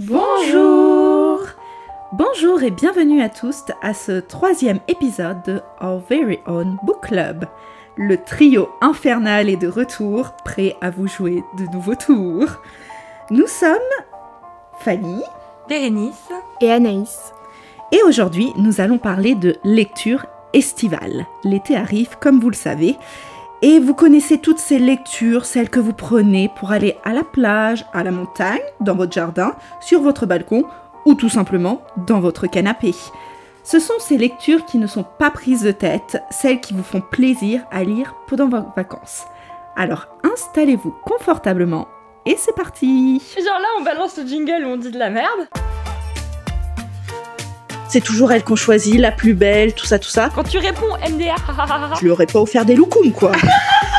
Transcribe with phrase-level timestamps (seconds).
[0.00, 1.40] Bonjour
[2.12, 7.46] Bonjour et bienvenue à tous à ce troisième épisode de Our Very Own Book Club.
[7.96, 12.62] Le trio infernal est de retour, prêt à vous jouer de nouveaux tours.
[13.30, 13.76] Nous sommes
[14.78, 15.20] Fanny
[15.68, 16.28] Bérénice
[16.60, 17.32] et Anaïs.
[17.90, 21.26] Et aujourd'hui, nous allons parler de lecture estivale.
[21.42, 22.96] L'été arrive, comme vous le savez,
[23.62, 27.84] et vous connaissez toutes ces lectures, celles que vous prenez pour aller à la plage,
[27.92, 30.64] à la montagne, dans votre jardin, sur votre balcon
[31.04, 32.94] ou tout simplement dans votre canapé.
[33.64, 37.00] Ce sont ces lectures qui ne sont pas prises de tête, celles qui vous font
[37.00, 39.26] plaisir à lire pendant vos vacances.
[39.76, 41.88] Alors installez-vous confortablement
[42.26, 45.48] et c'est parti Genre là on balance le jingle où on dit de la merde
[47.88, 50.30] c'est toujours elle qu'on choisit, la plus belle, tout ça, tout ça.
[50.34, 51.34] Quand tu réponds MDA,
[51.98, 53.32] je lui aurais pas offert des loukoums, quoi.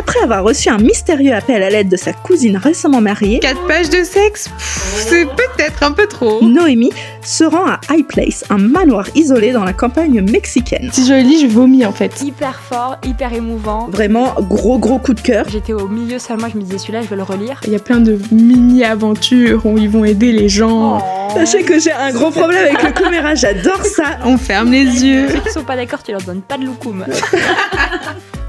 [0.00, 3.90] Après avoir reçu un mystérieux appel à l'aide de sa cousine récemment mariée, 4 pages
[3.90, 6.42] de sexe, c'est peut-être un peu trop.
[6.42, 6.90] Noémie
[7.22, 10.88] se rend à High Place, un manoir isolé dans la campagne mexicaine.
[10.90, 12.22] Si je le lis, je vomis en fait.
[12.22, 13.88] Hyper fort, hyper émouvant.
[13.90, 15.44] Vraiment gros gros coup de cœur.
[15.50, 17.60] J'étais au milieu seulement, je me disais celui-là, je vais le relire.
[17.66, 20.98] Il y a plein de mini-aventures où ils vont aider les gens.
[20.98, 21.34] Oh.
[21.34, 24.18] Sachez que j'ai un gros problème avec le coméra, j'adore ça.
[24.24, 25.28] On ferme les yeux.
[25.28, 27.04] Ceux qui sont pas d'accord, tu leur donnes pas de loukoum.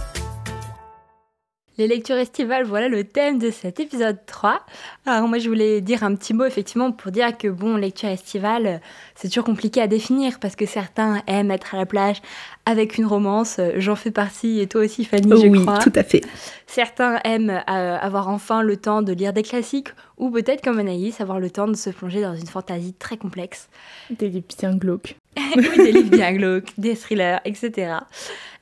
[1.78, 4.60] Les lectures estivales, voilà le thème de cet épisode 3.
[5.06, 8.82] Alors moi je voulais dire un petit mot effectivement pour dire que bon, lecture estivale,
[9.16, 12.22] c'est toujours compliqué à définir parce que certains aiment être à la plage
[12.66, 15.80] avec une romance, j'en fais partie et toi aussi Fanny, je oui, crois.
[15.80, 16.22] tout à fait.
[16.68, 21.20] Certains aiment euh, avoir enfin le temps de lire des classiques ou peut-être comme Anaïs,
[21.22, 23.70] avoir le temps de se plonger dans une fantaisie très complexe.
[24.10, 25.16] Des livres bien glauques.
[25.56, 27.94] oui, des livres bien glauques, des thrillers, etc.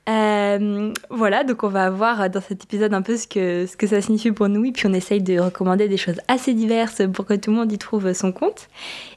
[0.10, 3.86] Euh, voilà, donc on va voir dans cet épisode un peu ce que, ce que
[3.86, 7.26] ça signifie pour nous, et puis on essaye de recommander des choses assez diverses pour
[7.26, 8.70] que tout le monde y trouve son compte.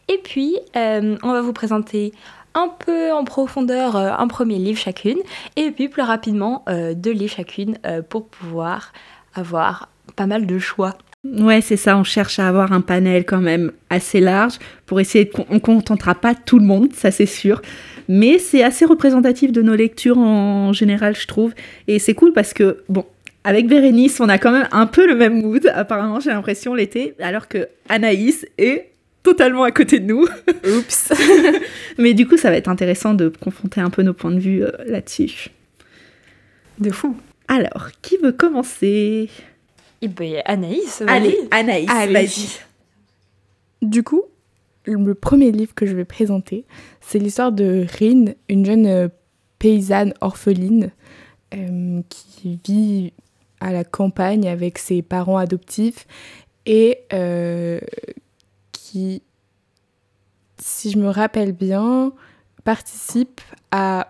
[0.09, 2.13] Et puis, euh, on va vous présenter
[2.55, 5.19] un peu en profondeur euh, un premier livre chacune,
[5.57, 7.79] et puis plus rapidement deux livres chacune
[8.11, 8.93] pour pouvoir
[9.35, 10.97] avoir pas mal de choix.
[11.25, 15.27] Ouais, c'est ça, on cherche à avoir un panel quand même assez large pour essayer
[15.27, 15.31] de...
[15.51, 17.63] On contentera pas tout le monde, ça c'est sûr,
[18.15, 21.55] mais c'est assez représentatif de nos lectures en général, je trouve,
[21.89, 23.07] et c'est cool parce que, bon,
[23.43, 27.15] avec Bérénice, on a quand même un peu le même mood, apparemment j'ai l'impression l'été,
[27.21, 28.91] alors que Anaïs est
[29.23, 30.27] totalement à côté de nous.
[30.77, 31.13] Oups.
[31.99, 34.63] mais du coup, ça va être intéressant de confronter un peu nos points de vue
[34.63, 35.49] euh, là-dessus.
[36.79, 37.17] De fou.
[37.49, 39.31] Alors, qui veut commencer?
[40.03, 42.13] Et ben Anaïs, Allez, Anaïs, Allez.
[42.13, 42.49] vas-y.
[43.81, 44.25] Du coup,
[44.85, 46.65] le premier livre que je vais présenter,
[47.01, 49.09] c'est l'histoire de Rin, une jeune euh,
[49.59, 50.91] paysanne orpheline
[51.55, 53.13] euh, qui vit
[53.61, 56.07] à la campagne avec ses parents adoptifs
[56.67, 57.81] et euh,
[58.73, 59.23] qui,
[60.59, 62.13] si je me rappelle bien,
[62.65, 63.41] participe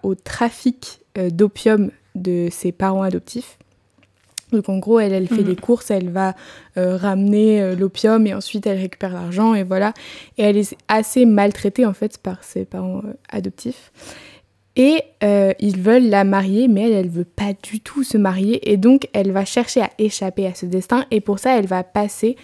[0.03, 3.59] au trafic d'opium de ses parents adoptifs.
[4.53, 5.45] Donc en gros, elle, elle fait Mhm.
[5.45, 6.35] des courses, elle va
[6.77, 9.95] euh, ramener euh, l'opium et ensuite elle récupère l'argent et voilà.
[10.39, 13.91] Et elle est assez maltraitée en fait par ses parents euh, adoptifs.
[14.77, 15.03] Et
[15.61, 18.73] ils veulent la marier, mais elle, elle veut pas du tout se marier.
[18.73, 21.05] Et donc, elle va chercher à échapper à ce destin.
[21.11, 22.37] Et pour ça, elle va passer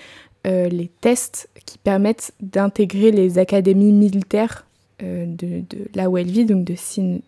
[0.44, 4.66] les tests qui permettent d'intégrer les académies militaires
[5.00, 5.26] de,
[5.70, 7.20] de là où elle vit, donc de Sin.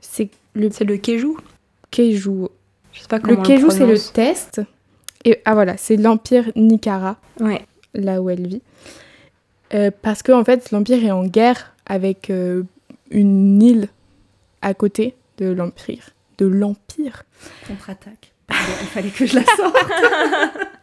[0.00, 1.32] C'est le le Keju?
[1.90, 2.48] Keiju.
[2.96, 4.62] Je sais pas comment Le Keiju, c'est le test.
[5.24, 7.60] Et ah voilà, c'est l'Empire Nicara, Ouais.
[7.94, 8.62] là où elle vit.
[9.74, 12.62] Euh, parce que en fait, l'Empire est en guerre avec euh,
[13.10, 13.88] une île
[14.62, 16.10] à côté de l'Empire.
[16.38, 17.24] De l'Empire.
[17.68, 18.32] Contre-attaque.
[18.50, 19.76] Il fallait que je la sorte.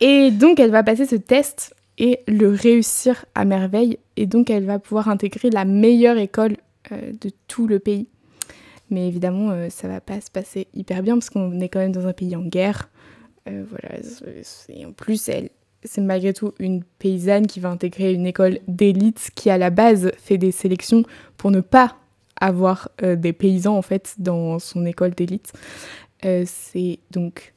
[0.00, 3.98] Et donc, elle va passer ce test et le réussir à merveille.
[4.16, 6.56] Et donc, elle va pouvoir intégrer la meilleure école
[6.92, 8.06] euh, de tout le pays.
[8.90, 11.92] Mais évidemment, euh, ça va pas se passer hyper bien parce qu'on est quand même
[11.92, 12.88] dans un pays en guerre.
[13.48, 13.96] Euh, voilà.
[14.68, 15.50] Et en plus, elle,
[15.84, 20.12] c'est malgré tout une paysanne qui va intégrer une école d'élite qui, à la base,
[20.18, 21.04] fait des sélections
[21.36, 21.96] pour ne pas
[22.40, 25.52] avoir euh, des paysans, en fait, dans son école d'élite.
[26.24, 27.54] Euh, c'est donc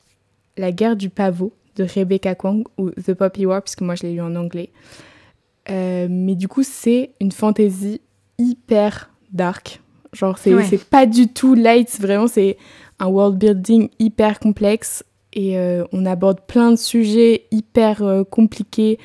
[0.58, 4.14] La guerre du pavot de Rebecca Kwong ou The Poppy War, puisque moi je l'ai
[4.14, 4.72] lu en anglais.
[5.70, 8.02] Mais du coup, c'est une fantasy
[8.40, 9.82] hyper dark.
[10.14, 10.80] Genre, c'est Ouais.
[10.90, 12.58] pas du tout light, vraiment, c'est
[13.00, 15.04] un world building hyper complexe.
[15.34, 18.98] Et euh, on aborde plein de sujets hyper euh, compliqués.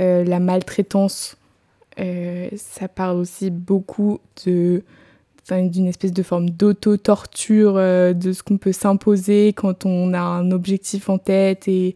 [0.00, 1.36] Euh, la maltraitance,
[2.56, 4.82] ça parle aussi beaucoup de
[5.50, 11.08] d'une espèce de forme d'auto-torture, de ce qu'on peut s'imposer quand on a un objectif
[11.08, 11.94] en tête et,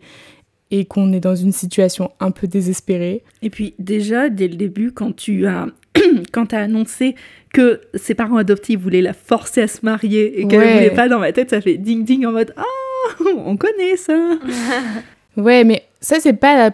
[0.70, 3.24] et qu'on est dans une situation un peu désespérée.
[3.42, 5.66] Et puis déjà, dès le début, quand tu as,
[6.32, 7.14] quand as annoncé
[7.52, 10.74] que ses parents adoptifs voulaient la forcer à se marier et qu'elle ne Ouais.
[10.74, 14.14] voulait pas dans ma tête, ça fait ding ding en mode Ah, on connaît ça
[15.36, 16.70] Ouais, mais ça, c'est pas la.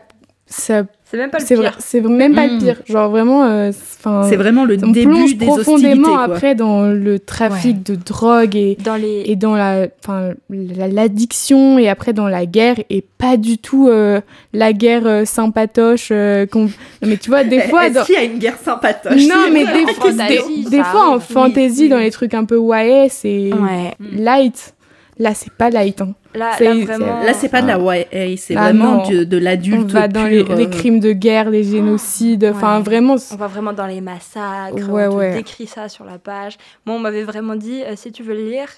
[0.47, 1.77] ça- C'est même pas le C'est vrai, pire.
[1.79, 2.53] c'est même pas Mm.
[2.53, 2.83] le pire.
[2.87, 5.47] Genre vraiment, euh, enfin, C'est vraiment le on début plonge des hostilités.
[5.47, 6.23] profondément quoi.
[6.25, 7.83] après dans le trafic Ouais.
[7.85, 9.23] de drogue et, Dans les.
[9.27, 13.89] et dans la, enfin, la- l'addiction et après dans la guerre et pas du tout
[13.89, 14.21] euh,
[14.53, 16.09] la guerre euh, sympatoche.
[16.11, 16.71] euh, qu'on- non,
[17.07, 17.87] mais tu vois, des fois.
[17.87, 19.27] Est-ce dans- qu'il y a une guerre sympatoche?
[19.29, 21.23] Non, mais En des, fantasy, des- des fois en arrive.
[21.23, 22.03] fantasy, Oui, dans oui.
[22.03, 23.95] les trucs un peu YA, c'est Ouais.
[24.13, 24.75] light.
[25.19, 26.01] Là, c'est pas light.
[26.03, 26.15] hein.
[26.35, 27.23] Là, vraiment.
[27.23, 29.91] Là, c'est pas de la YA, c'est Ah vraiment de, de On l'adulte.
[29.91, 32.45] va dans les, pur, les euh, crimes de guerre, les génocides.
[32.55, 32.83] Enfin, Ouais.
[32.83, 33.17] vraiment.
[33.33, 35.35] On va vraiment dans les massacres, Ouais, on te ouais.
[35.35, 36.59] décrit ça sur la page.
[36.85, 38.69] Moi, on m'avait vraiment dit, euh, si tu veux lire,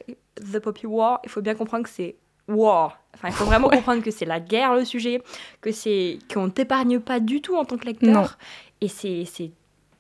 [0.52, 2.14] The Poppy War, il faut bien comprendre que c'est
[2.46, 3.00] war.
[3.14, 5.20] Enfin, il faut vraiment comprendre que c'est la guerre le sujet,
[5.60, 8.12] que c'est qu'on t'épargne pas du tout en tant que lecteur.
[8.14, 8.26] Non.
[8.80, 9.24] Et c'est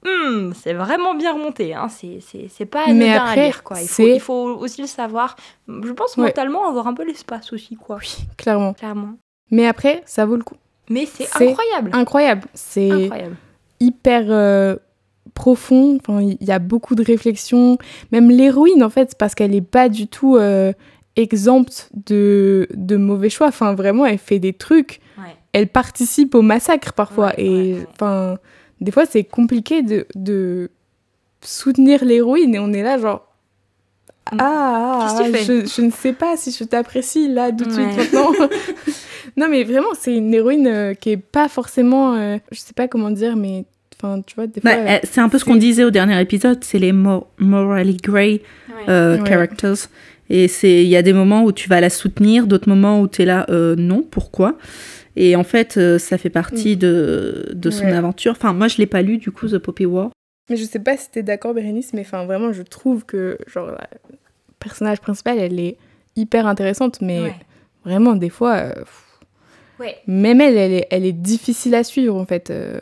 [0.08, 1.74] c'est hmm, c'est vraiment bien remonté.
[1.74, 1.88] Hein.
[1.88, 3.62] C'est pas Mais anodin après, à lire.
[3.62, 3.80] Quoi.
[3.80, 5.36] Il, faut, il faut aussi le savoir.
[5.68, 6.24] Je pense Ouais.
[6.24, 7.96] mentalement avoir un peu l'espace aussi, quoi.
[8.00, 8.72] Oui, clairement.
[8.74, 9.14] Clairement.
[9.50, 10.56] Mais après, ça vaut le coup.
[10.90, 11.90] Mais c'est incroyable.
[11.92, 12.48] Incroyable.
[12.54, 13.10] C'est
[13.80, 14.76] hyper euh,
[15.34, 15.98] profond.
[16.00, 17.78] Enfin, il y a beaucoup de réflexions.
[18.12, 20.72] Même l'héroïne, en fait, parce qu'elle n'est pas du tout euh,
[21.16, 23.48] exempte de, de mauvais choix.
[23.48, 25.00] Enfin, vraiment, elle fait des trucs.
[25.18, 25.36] Ouais.
[25.52, 27.28] Elle participe au massacre parfois.
[27.28, 28.36] Ouais, et enfin,
[28.80, 30.70] des fois, c'est compliqué de, de
[31.42, 32.54] soutenir l'héroïne.
[32.54, 33.24] Et on est là, genre.
[34.32, 34.36] Mm.
[34.40, 37.64] Ah, Qu'est-ce que tu fais je, je ne sais pas si je t'apprécie là tout
[37.64, 38.30] de suite maintenant.
[39.38, 42.88] non mais vraiment c'est une héroïne euh, qui est pas forcément, euh, je sais pas
[42.88, 43.64] comment dire mais
[43.96, 44.70] enfin tu vois des fois.
[44.70, 47.96] Ouais, euh, c'est un peu ce qu'on disait au dernier épisode, c'est les mo- morally
[47.96, 48.42] grey
[48.90, 49.26] euh, Ouais.
[49.28, 49.76] characters.
[50.28, 53.08] Et c'est, il y a des moments où tu vas la soutenir, d'autres moments où
[53.08, 54.56] tu es là, euh, non, pourquoi?
[55.20, 57.92] Et en fait, euh, ça fait partie de, de son Ouais.
[57.92, 58.32] aventure.
[58.32, 60.10] Enfin, moi, je l'ai pas lu, du coup, The Poppy War.
[60.48, 63.66] Mais je sais pas si t'es d'accord Bérénice mais enfin vraiment je trouve que genre
[63.66, 63.86] la
[64.60, 65.76] personnage principal elle est
[66.16, 67.34] hyper intéressante mais Ouais.
[67.84, 68.72] vraiment des fois euh,
[69.78, 69.98] Ouais.
[70.06, 72.80] même elle elle est, elle est difficile à suivre en fait euh,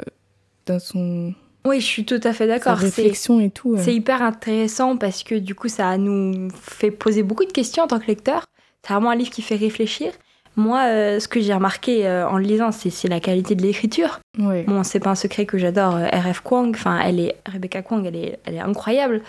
[0.67, 1.35] dans son
[1.67, 2.79] Oui, je suis tout à fait d'accord.
[2.79, 3.75] C'est réflexion et tout.
[3.75, 3.81] euh.
[3.81, 7.87] c'est hyper intéressant parce que du coup, ça nous fait poser beaucoup de questions en
[7.89, 8.45] tant que lecteur.
[8.85, 10.13] C'est vraiment un livre qui fait réfléchir.
[10.57, 13.63] Moi, euh, ce que j'ai remarqué euh, en le lisant, c'est c'est la qualité de
[13.63, 14.21] l'écriture.
[14.39, 14.65] Ouais.
[14.67, 16.41] Bon, c'est pas un secret que j'adore euh, R.F.
[16.41, 16.71] Kwang.
[16.75, 19.21] Enfin, elle est Rebecca Kwang, elle est, elle est incroyable.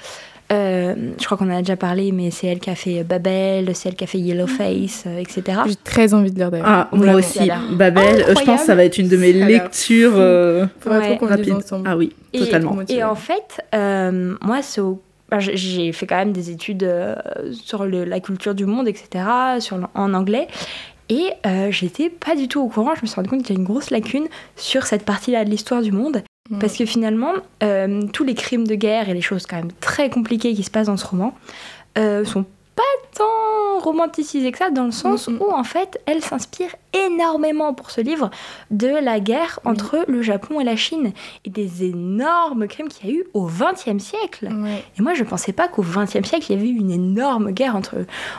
[0.54, 3.76] Euh, je crois qu'on en a déjà parlé, mais c'est elle qui a fait Babel,
[3.76, 5.60] c'est elle qui a fait Yellowface, euh, etc.
[5.68, 6.66] J'ai très envie de lire d'ailleurs.
[6.70, 7.18] Ah, moi Vraiment.
[7.20, 7.52] Aussi.
[7.74, 11.18] Babel, je pense que ça va être une de mes lectures euh, Ouais.
[11.22, 11.52] rapides.
[11.52, 11.90] ensemble.
[11.92, 12.78] Ah oui, Et- totalement.
[12.88, 15.02] Et en fait, euh, moi, c'est au-
[15.40, 17.16] j'ai- fait quand même des études euh,
[17.52, 19.26] sur le- la culture du monde, etc.,
[19.60, 20.48] sur, en anglais.
[21.10, 22.96] Et euh, j'étais pas du tout au courant.
[22.96, 25.50] Je me suis rendu compte qu'il y a une grosse lacune sur cette partie-là de
[25.50, 26.24] l'histoire du monde.
[26.50, 26.60] Mm.
[26.60, 27.34] Parce que finalement,
[27.64, 30.72] euh, tous les crimes de guerre et les choses quand même très compliquées qui se
[30.72, 31.34] passent dans ce roman
[31.98, 32.46] euh, sont
[32.78, 35.40] pas tant romanticisées que ça, dans le sens Mhm.
[35.42, 38.30] où en fait, elle s'inspire énormément pour ce livre
[38.72, 39.72] de la guerre Oui.
[39.72, 41.12] entre le Japon et la Chine
[41.46, 44.50] et des énormes crimes qu'il y a eu au XXe siècle.
[44.98, 47.76] Et moi, je pensais pas qu'au XXe siècle, il y avait eu une énorme guerre
[47.76, 47.96] entre,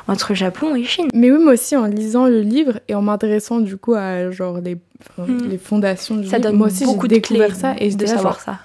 [0.09, 1.09] entre Japon et Chine.
[1.15, 4.59] Mais oui, moi aussi, en lisant le livre et en m'intéressant du coup à genre
[4.61, 5.49] les, enfin, Mm.
[5.49, 8.05] les fondations du Ça livre, donne moi aussi j'ai de clés découvert ça et de
[8.07, 8.59] là savoir ça.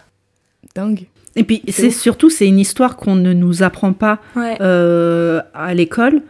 [0.75, 1.05] Dingue.
[1.35, 4.55] Et puis, C'est surtout, c'est une histoire qu'on ne nous apprend pas Ouais.
[4.61, 6.21] euh, à l'école.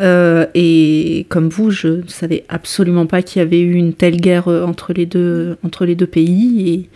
[0.00, 4.16] Euh, et comme vous, je ne savais absolument pas qu'il y avait eu une telle
[4.20, 6.68] guerre euh, entre les deux, entre les deux pays.
[6.74, 6.88] Et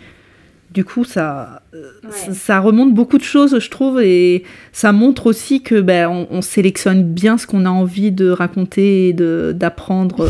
[0.73, 1.63] du coup, ça,
[2.11, 4.01] ça, ça remonte beaucoup de choses, je trouve.
[4.01, 4.43] Et
[4.73, 9.07] ça montre aussi que ben, on, on sélectionne bien ce qu'on a envie de raconter
[9.09, 10.27] et de- d'apprendre.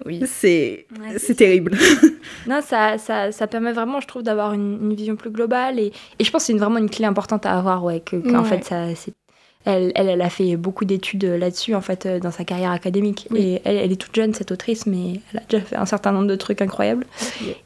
[0.00, 0.04] Euh.
[0.06, 0.20] Oui.
[0.26, 1.76] C'est Ouais, terrible.
[2.46, 5.78] Non, ça, ça, ça permet vraiment, je trouve, d'avoir une, une vision plus globale.
[5.78, 8.48] Et, et je pense que c'est vraiment une clé importante à avoir, ouais, que, Ouais.
[8.48, 8.86] fait, ça,
[9.66, 13.26] elle, elle, elle a fait beaucoup d'études là-dessus, en fait, euh, dans sa carrière académique.
[13.30, 13.40] Oui.
[13.40, 16.12] Et elle, elle est toute jeune, cette autrice, mais elle a déjà fait un certain
[16.12, 17.06] nombre de trucs incroyables.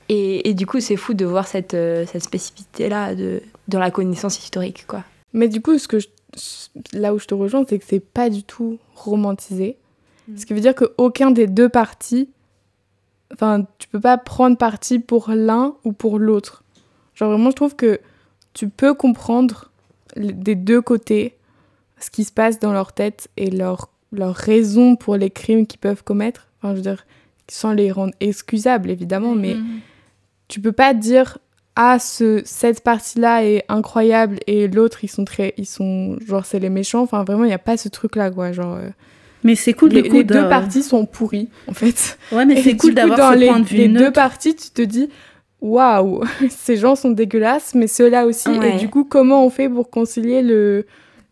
[0.09, 3.13] Et, et du coup, c'est fou de voir cette, euh, cette spécificité-là
[3.69, 5.05] dans la connaissance historique, quoi.
[5.33, 6.09] Mais du coup, ce que je-
[6.93, 9.77] là où je te rejoins, c'est que c'est pas du tout romantisé.
[10.29, 10.37] Mm.
[10.37, 12.31] Ce qui veut dire qu'aucun des deux partis,
[13.33, 16.65] enfin, tu peux pas prendre parti pour l'un ou pour l'autre.
[17.15, 18.01] Genre vraiment, je trouve que
[18.53, 19.71] tu peux comprendre
[20.17, 21.37] des deux côtés
[21.99, 25.81] ce qui se passe dans leur tête et leur, leur raison pour les crimes qu'ils
[25.81, 26.49] peuvent commettre.
[26.59, 27.07] Enfin, je veux dire,
[27.49, 29.57] sans les rendre excusables, évidemment, mais
[30.49, 31.39] tu peux pas dire
[31.77, 36.47] ah ce cette partie là est incroyable et l'autre ils sont très ils sont genre
[36.47, 38.91] c'est les méchants enfin vraiment il y a pas ce truc là quoi genre euh,
[39.45, 40.17] Mais c'est cool les, du coup.
[40.17, 42.19] les deux de- parties sont pourries, en fait.
[42.33, 44.57] Ouais, mais Et c'est cool d'avoir dans ce les, point de vue les deux parties,
[44.57, 45.09] tu te dis
[45.61, 48.49] waouh, ces gens sont dégueulasses, mais ceux-là aussi.
[48.49, 48.75] Ouais.
[48.75, 50.87] Et du coup, comment on fait pour concilier le,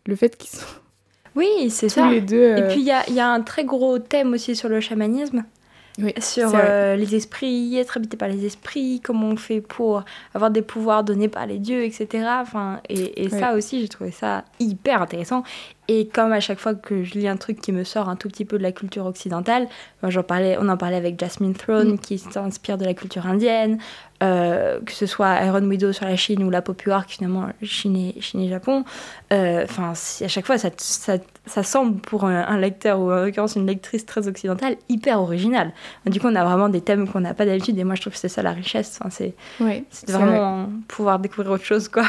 [0.05, 0.65] le fait qu'ils sont
[1.35, 2.09] Oui, c'est ça.
[2.09, 2.37] les deux.
[2.37, 4.69] euh, Et puis il y a, il y a un très gros thème aussi sur
[4.69, 5.43] le chamanisme,
[5.99, 10.03] oui, sur euh, les esprits, être habité par les esprits, comment on fait pour
[10.33, 12.07] avoir des pouvoirs donnés par les dieux, etc.
[12.41, 15.43] Enfin, et et ça aussi, j'ai trouvé ça hyper intéressant.
[15.89, 18.29] Et comme à chaque fois que je lis un truc qui me sort un tout
[18.29, 19.67] petit peu de la culture occidentale,
[20.01, 21.99] moi, j'en parlais, on en parlait avec Jasmine Throne, Mm.
[21.99, 23.77] qui s'inspire de la culture indienne,
[24.21, 27.47] euh, que ce soit Iron Widow sur la Chine ou la Pop War, qui finalement
[27.61, 28.85] Chine et, Chine et Japon.
[29.33, 33.25] Euh, Enfin, à chaque fois, ça, ça, ça semble pour un, un lecteur ou en
[33.25, 35.73] l'occurrence une lectrice très occidentale hyper original.
[36.05, 38.13] Du coup, on a vraiment des thèmes qu'on n'a pas d'habitude et moi, je trouve
[38.13, 38.99] que c'est ça la richesse.
[39.09, 39.83] C'est vrai.
[40.07, 42.03] vraiment pouvoir découvrir autre chose, quoi.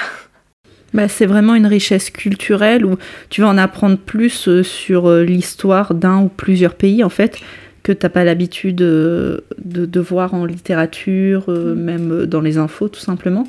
[0.94, 2.96] Bah, c'est vraiment une richesse culturelle où
[3.28, 7.38] tu vas en apprendre plus euh, sur euh, l'histoire d'un ou plusieurs pays en fait
[7.82, 11.74] que t'as pas l'habitude euh, de, de voir en littérature, Mm.
[11.74, 13.44] même dans les infos tout simplement.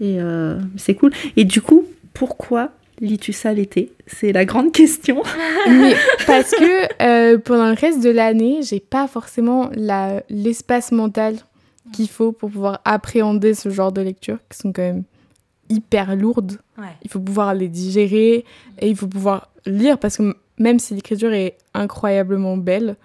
[0.00, 1.10] Et euh, c'est cool.
[1.36, 1.84] Et du coup,
[2.14, 2.70] pourquoi
[3.00, 3.90] lis-tu ça l'été?
[4.06, 5.22] C'est la grande question.
[5.68, 5.94] Mais
[6.26, 9.70] parce que euh, pendant le reste de l'année, j'ai pas forcément
[10.28, 11.34] l'espace mental
[11.92, 15.02] qu'il faut pour pouvoir appréhender ce genre de lectures qui sont quand même
[15.68, 16.58] hyper lourdes.
[16.78, 16.96] Ouais.
[17.02, 18.44] Il faut pouvoir les digérer
[18.78, 22.96] et il faut pouvoir lire parce que même si l'écriture est incroyablement belle,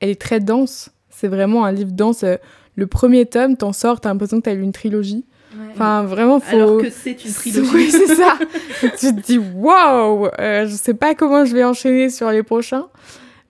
[0.00, 0.90] elle est très dense.
[1.10, 2.24] C'est vraiment un livre dense.
[2.74, 5.24] Le premier tome, t'en sors, t'as l'impression que t'as lu une trilogie.
[5.72, 6.82] Enfin, vraiment, faut.
[6.90, 8.38] c'est une Oui, c'est ça.
[8.98, 12.86] Tu te dis, waouh, euh, je sais pas comment je vais enchaîner sur les prochains.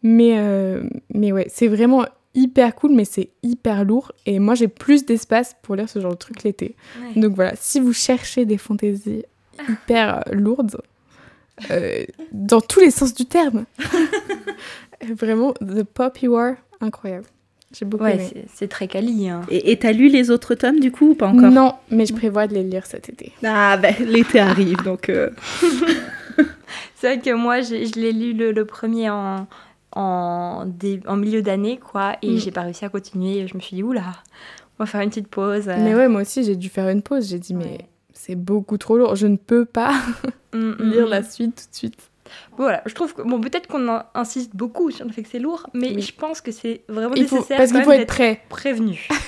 [0.02, 0.83] Mais, euh,
[1.14, 4.12] mais ouais, c'est vraiment hyper cool, mais c'est hyper lourd.
[4.26, 6.76] Et moi, j'ai plus d'espace pour lire ce genre de truc l'été.
[7.00, 7.20] Ouais.
[7.20, 9.24] Donc voilà, si vous cherchez des fantaisies
[9.68, 10.80] hyper euh, lourdes,
[11.70, 13.64] euh, dans tous les sens du terme,
[15.08, 17.26] vraiment, The Pop You Are, incroyable.
[17.74, 18.28] J'ai beaucoup Ouais, aimé.
[18.32, 19.28] c'est- c'est très quali.
[19.30, 19.42] Hein.
[19.50, 21.50] Et t'as lu les autres tomes du coup ou pas encore?
[21.50, 23.32] Non, mais je prévois de les lire cet été.
[23.42, 25.08] Ah ben l'été arrive donc.
[25.08, 25.30] euh,
[26.96, 29.46] C'est vrai que moi, je l'ai lu le, le premier en,
[29.94, 30.66] en,
[31.16, 32.38] milieu d'année, quoi, et Mm.
[32.38, 33.46] j'ai pas réussi à continuer.
[33.46, 34.02] Je me suis dit, oula,
[34.78, 35.66] on va faire une petite pause.
[35.66, 37.28] Mais ouais, moi aussi, j'ai dû faire une pause.
[37.28, 37.78] J'ai dit, mais
[38.12, 39.16] c'est beaucoup trop lourd.
[39.16, 39.92] Je ne peux pas
[40.54, 41.11] Mm, mm, lire mm.
[41.11, 41.99] la suite tout de suite.
[42.56, 45.66] Voilà, je trouve que, bon, peut-être qu'on insiste beaucoup sur le fait que c'est lourd,
[45.75, 46.00] mais Oui.
[46.02, 48.40] je pense que c'est vraiment Il faut, nécessaire parce qu'il faut être prêt.
[48.49, 49.06] prévenu.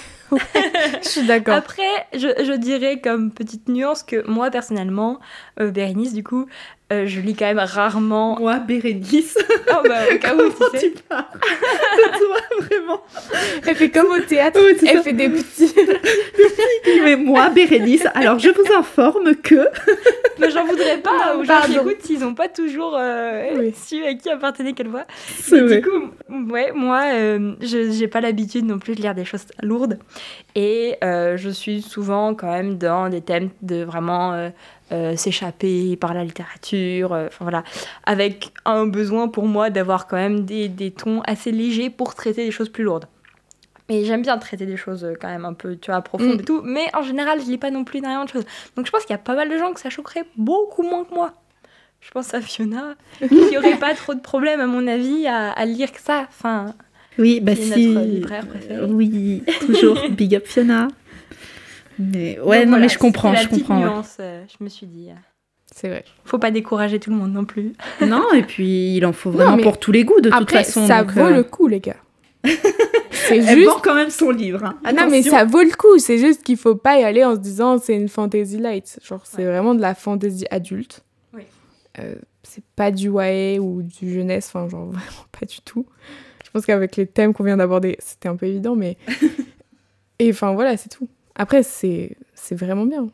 [1.02, 1.54] Je suis d'accord.
[1.54, 5.20] Après, je, je dirais comme petite nuance que moi, personnellement,
[5.60, 6.46] euh, Bérénice, du coup,
[6.94, 8.38] euh, je lis quand même rarement.
[8.38, 9.36] Moi Bérénice.
[9.70, 10.92] Oh, bah, au cas où, Comment tu sais.
[10.92, 11.24] tu parles
[11.96, 12.36] de toi
[12.66, 13.00] vraiment
[13.66, 14.60] Elle fait comme au théâtre.
[14.64, 15.02] Oui, c'est Elle ça.
[15.02, 15.74] fait des petits.
[17.04, 19.68] Mais moi, Bérénice, alors je vous informe que.
[20.38, 23.74] Mais j'en voudrais pas Non, aux gens qui écoutent s'ils n'ont pas toujours euh, Oui.
[23.74, 25.04] su à qui appartenait quelle voix.
[25.38, 25.80] C'est Mais vrai.
[25.80, 29.46] du coup, ouais, moi, euh, je j'ai pas l'habitude non plus de lire des choses
[29.62, 29.98] lourdes.
[30.54, 34.50] Et je suis souvent quand même dans des thèmes de vraiment
[34.94, 37.12] euh, s'échapper par la littérature.
[37.12, 37.64] euh, Enfin voilà,
[38.04, 42.44] avec un besoin pour moi d'avoir quand même des, des tons assez légers pour traiter
[42.44, 43.06] des choses plus lourdes.
[43.90, 46.40] Et j'aime bien traiter des choses euh, quand même un peu, tu vois, profondes Mm.
[46.40, 46.62] et tout.
[46.64, 48.46] Mais en général, je lis pas non plus énormément de choses.
[48.76, 51.04] Donc je pense qu'il y a pas mal de gens que ça choquerait beaucoup moins
[51.04, 51.32] que moi.
[52.00, 55.64] Je pense à Fiona, qui aurait pas trop de problèmes, à mon avis, à, à
[55.66, 56.26] lire que ça.
[56.28, 56.74] Enfin,
[57.18, 57.88] Oui, bah si.
[57.88, 58.84] notre libraire préféré.
[58.86, 59.98] Oui, toujours.
[60.10, 60.88] Big up Fiona.
[61.98, 63.76] Mais ouais, donc non, voilà, mais je comprends, je comprends.
[63.78, 63.84] ouais.
[63.84, 65.10] nuance, euh, je me suis dit.
[65.10, 65.14] euh,
[65.72, 66.04] C'est vrai.
[66.24, 67.72] Faut pas décourager tout le monde non plus.
[68.06, 70.86] Non, et puis il en faut vraiment pour tous les goûts de toute Après, façon.
[70.86, 71.96] ça donc, vaut euh, le coup, les gars.
[73.10, 73.68] c'est Elle juste.
[73.70, 74.64] vend quand même son livre.
[74.64, 74.76] hein.
[74.94, 75.98] Non, mais ça vaut le coup.
[75.98, 78.98] C'est juste qu'il faut pas y aller en se disant c'est une fantasy light.
[79.02, 79.44] Genre, c'est Ouais.
[79.46, 81.02] vraiment de la fantasy adulte.
[81.32, 81.42] Oui.
[82.00, 84.50] Euh, c'est pas du YA ou du jeunesse.
[84.52, 85.86] Enfin, genre, vraiment pas du tout.
[86.44, 88.96] Je pense qu'avec les thèmes qu'on vient d'aborder, c'était un peu évident, mais.
[90.18, 91.08] Et enfin, voilà, c'est tout.
[91.36, 93.08] Après, c'est c'est vraiment bien.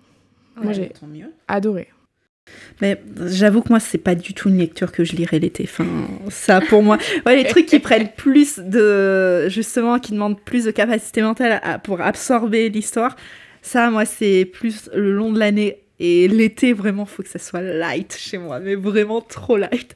[0.57, 1.33] Moi, j'ai Tant mieux.
[1.49, 1.89] adoré.
[2.81, 5.65] Mais j'avoue que moi, c'est pas du tout une lecture que je lirais l'été.
[5.65, 5.87] Enfin,
[6.29, 6.99] ça pour moi.
[7.25, 9.49] Ouais, les trucs qui prennent plus de.
[9.49, 13.17] Justement, qui demandent plus de capacité mentale à- pour absorber l'histoire.
[13.63, 15.79] Ça, moi, c'est plus le long de l'année.
[16.03, 18.59] Et l'été, vraiment, faut que ça soit light chez moi.
[18.59, 19.95] Mais vraiment trop light.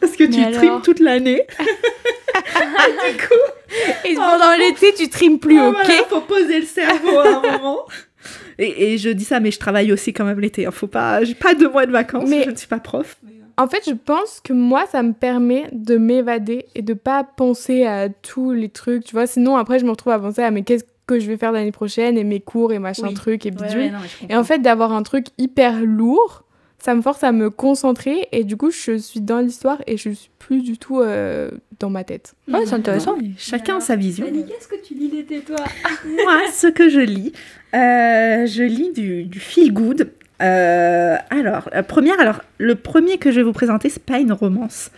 [0.00, 1.42] Parce que tu Mais trimes alors toute l'année.
[2.36, 7.18] du coup, Et pendant l'été, tu trimes plus, ah, ok voilà, faut poser le cerveau
[7.18, 7.80] à un moment.
[8.58, 10.64] Et, et je dis ça, mais je travaille aussi quand même l'été.
[10.66, 10.70] hein.
[10.70, 12.28] Faut pas, j'ai pas deux mois de vacances.
[12.28, 13.18] Mais- Je ne suis pas prof.
[13.58, 17.84] En fait, je pense que moi, ça me permet de m'évader et de pas penser
[17.86, 19.26] à tous les trucs, tu vois.
[19.26, 21.70] Sinon, après, je me retrouve à penser à mais qu'est-ce que je vais faire l'année
[21.70, 23.14] prochaine et mes cours et machin Oui.
[23.14, 23.92] truc et bidule.
[24.28, 26.42] Et en fait, d'avoir un truc hyper lourd,
[26.86, 30.10] ça me force à me concentrer et du coup, je suis dans l'histoire et je
[30.10, 31.50] suis plus du tout euh,
[31.80, 32.36] dans ma tête.
[32.46, 33.18] Ouais, c'est intéressant.
[33.36, 34.24] Chacun a sa vision.
[34.24, 35.56] Qu'est-ce que tu lis l'été, toi
[36.04, 37.32] Moi, ce que je lis,
[37.74, 40.12] euh, je lis du, du feel good.
[40.40, 44.32] Euh, alors, la première, alors, le premier que je vais vous présenter, c'est pas une
[44.32, 44.92] romance,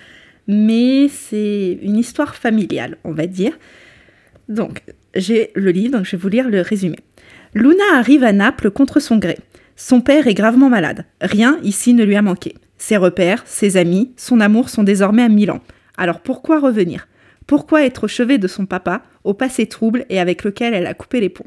[0.47, 3.59] mais c'est une histoire familiale, on va dire.
[4.51, 4.83] Donc,
[5.15, 6.99] j'ai le livre, donc je vais vous lire le résumé.
[7.55, 9.39] Luna arrive à Naples contre son gré.
[9.81, 11.05] Son père est gravement malade.
[11.21, 12.57] Rien ici ne lui a manqué.
[12.79, 15.61] Ses repères, ses amis, son amour sont désormais à Milan.
[15.97, 17.07] Alors pourquoi revenir?
[17.47, 20.95] Pourquoi être au chevet de son papa, au passé trouble et avec lequel elle a
[20.95, 21.47] coupé les ponts?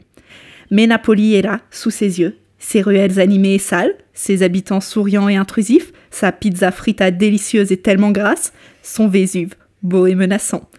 [0.72, 5.28] Mais Napoli est là, sous ses yeux, ses ruelles animées et sales, ses habitants souriants
[5.28, 10.70] et intrusifs, sa pizza frita délicieuse et tellement grasse, son Vésuve, beau et menaçant.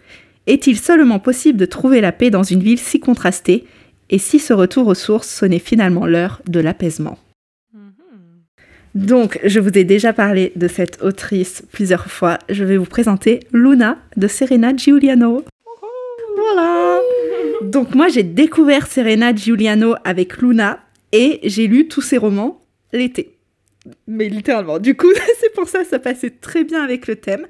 [0.47, 3.65] Est-il seulement possible de trouver la paix dans une ville si contrastée?
[4.09, 7.19] Et si ce retour aux sources sonnait finalement l'heure de l'apaisement?
[8.95, 12.37] Donc, je vous ai déjà parlé de cette autrice plusieurs fois.
[12.49, 15.43] Je vais vous présenter Luna de Serena Giuliano.
[16.37, 16.99] Voilà.
[17.63, 20.79] Donc moi, j'ai découvert Serena Giuliano avec Luna
[21.11, 23.35] et j'ai lu tous ses romans l'été.
[24.07, 24.77] Mais littéralement.
[24.77, 27.47] Du coup, c'est pour ça que ça passait très bien avec le thème.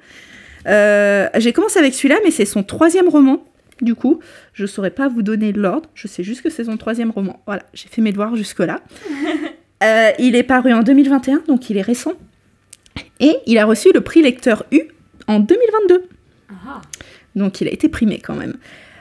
[0.66, 3.44] Euh, j'ai commencé avec celui-là, mais c'est son troisième roman.
[3.82, 4.20] Du coup,
[4.54, 5.90] je saurais pas vous donner l'ordre.
[5.94, 7.42] Je sais juste que c'est son troisième roman.
[7.46, 8.80] Voilà, j'ai fait mes devoirs jusque-là.
[9.84, 12.12] Euh, il est paru en 2021, donc il est récent.
[13.20, 14.80] Et il a reçu le prix lecteur U
[15.26, 16.04] en 2022.
[17.34, 18.54] Donc il a été primé quand même.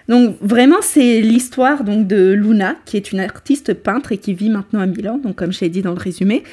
[0.07, 4.49] Donc vraiment c'est l'histoire donc de Luna qui est une artiste peintre et qui vit
[4.49, 6.43] maintenant à Milan donc comme je l'ai dit dans le résumé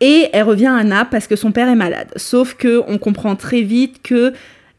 [0.00, 2.08] et elle revient à Naples parce que son père est malade.
[2.16, 4.32] Sauf que on comprend très vite que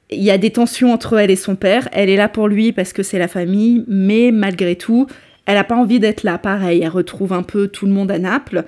[0.10, 1.90] il y a des tensions entre elle et son père.
[1.92, 5.08] Elle est là pour lui parce que c'est la famille, mais malgré tout,
[5.46, 6.38] elle n'a pas envie d'être là.
[6.38, 8.66] Pareil, elle retrouve un peu tout le monde à Naples.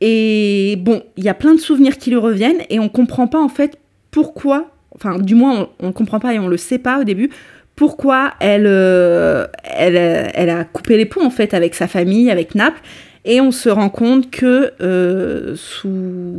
[0.00, 3.40] Et bon, il y a plein de souvenirs qui lui reviennent et on comprend pas
[3.40, 3.78] en fait
[4.10, 7.30] pourquoi, enfin du moins on, ne comprend pas et on le sait pas au début,
[7.76, 12.54] pourquoi elle, euh, elle, elle, a coupé les ponts en fait avec sa famille, avec
[12.54, 12.80] Naples.
[13.24, 15.88] Et on se rend compte que euh, sous,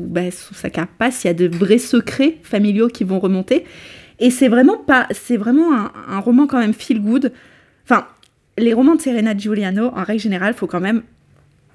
[0.09, 3.63] bah, sous sa carapace, il y a de vrais secrets familiaux qui vont remonter.
[4.19, 7.31] Et c'est vraiment pas, c'est vraiment un, un, roman quand même feel good.
[7.85, 8.05] Enfin,
[8.57, 11.03] les romans de Serena Giuliano, en règle générale, faut quand même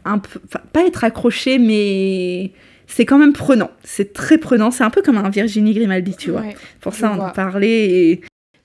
[0.05, 0.41] un peu,
[0.73, 2.53] pas être accroché, mais
[2.87, 3.71] c'est quand même prenant.
[3.85, 4.71] C'est très prenant.
[4.71, 6.45] C'est un peu comme un Virginie Grimaldi, tu vois.
[6.81, 7.91] Pour ça, on en parlait.
[7.91, 8.21] Et...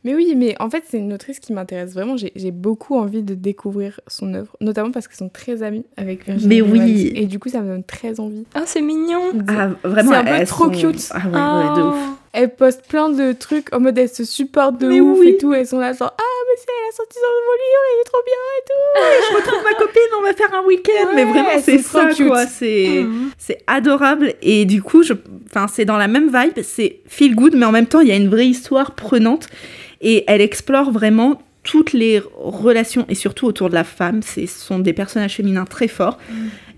[0.05, 2.15] Mais oui, mais en fait, c'est une autrice qui m'intéresse vraiment.
[2.17, 6.47] J'ai beaucoup envie de découvrir son œuvre, notamment parce qu'ils sont très amis avec Virginie
[6.61, 6.93] Mais Grimaldi.
[6.93, 7.11] oui.
[7.15, 8.43] Et du coup, ça me donne très envie.
[8.53, 9.21] Ah, c'est mignon.
[9.47, 11.09] Ah, vraiment, C'est un peu trop sont- cute.
[11.11, 11.89] Ah ouais, ouais, de Oh.
[11.89, 12.17] ouf.
[12.35, 15.29] Elle poste plein de trucs en mode elle se supporte de Mais ouf oui.
[15.29, 15.53] et tout.
[15.53, 18.09] Elles sont là genre ah mais c'est elle a sorti son nouveau livre, il est
[18.09, 19.29] trop bien et tout.
[19.29, 21.07] je retrouve ma copine, on va faire un week-end.
[21.09, 22.27] Ouais, mais vraiment, c'est ça, cute.
[22.27, 22.45] quoi.
[22.47, 23.29] C'est Mhm.
[23.37, 24.33] c'est adorable.
[24.41, 25.13] Et du coup, je...
[25.45, 26.63] enfin, c'est dans la même vibe.
[26.63, 29.47] C'est feel good, mais en même temps, il y a une vraie histoire prenante.
[30.01, 34.21] Et elle explore vraiment toutes les relations, et surtout autour de la femme.
[34.21, 36.17] Ce sont des personnages féminins très forts.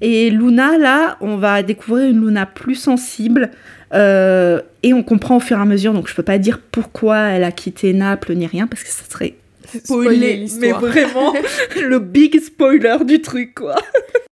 [0.02, 3.50] Et Luna, là, on va découvrir une Luna plus sensible.
[3.93, 7.17] Euh, et on comprend au fur et à mesure, donc je peux pas dire pourquoi
[7.17, 11.34] elle a quitté Naples ni rien, parce que ça serait spoiler, mais vraiment
[11.82, 13.76] le big spoiler du truc, quoi.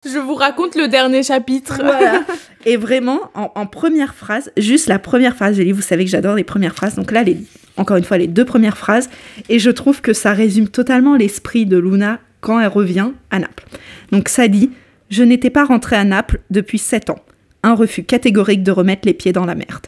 [0.03, 1.75] Je vous raconte le dernier chapitre.
[1.81, 2.25] Voilà.
[2.65, 6.11] Et vraiment, en, en première phrase, juste la première phrase, j'ai dit, vous savez que
[6.11, 7.37] j'adore les premières phrases, donc là, les,
[7.77, 9.09] encore une fois, les deux premières phrases,
[9.49, 13.65] et je trouve que ça résume totalement l'esprit de Luna quand elle revient à Naples.
[14.11, 14.71] Donc ça dit,
[15.09, 17.19] je n'étais pas rentrée à Naples depuis sept ans.
[17.63, 19.87] Un refus catégorique de remettre les pieds dans la merde.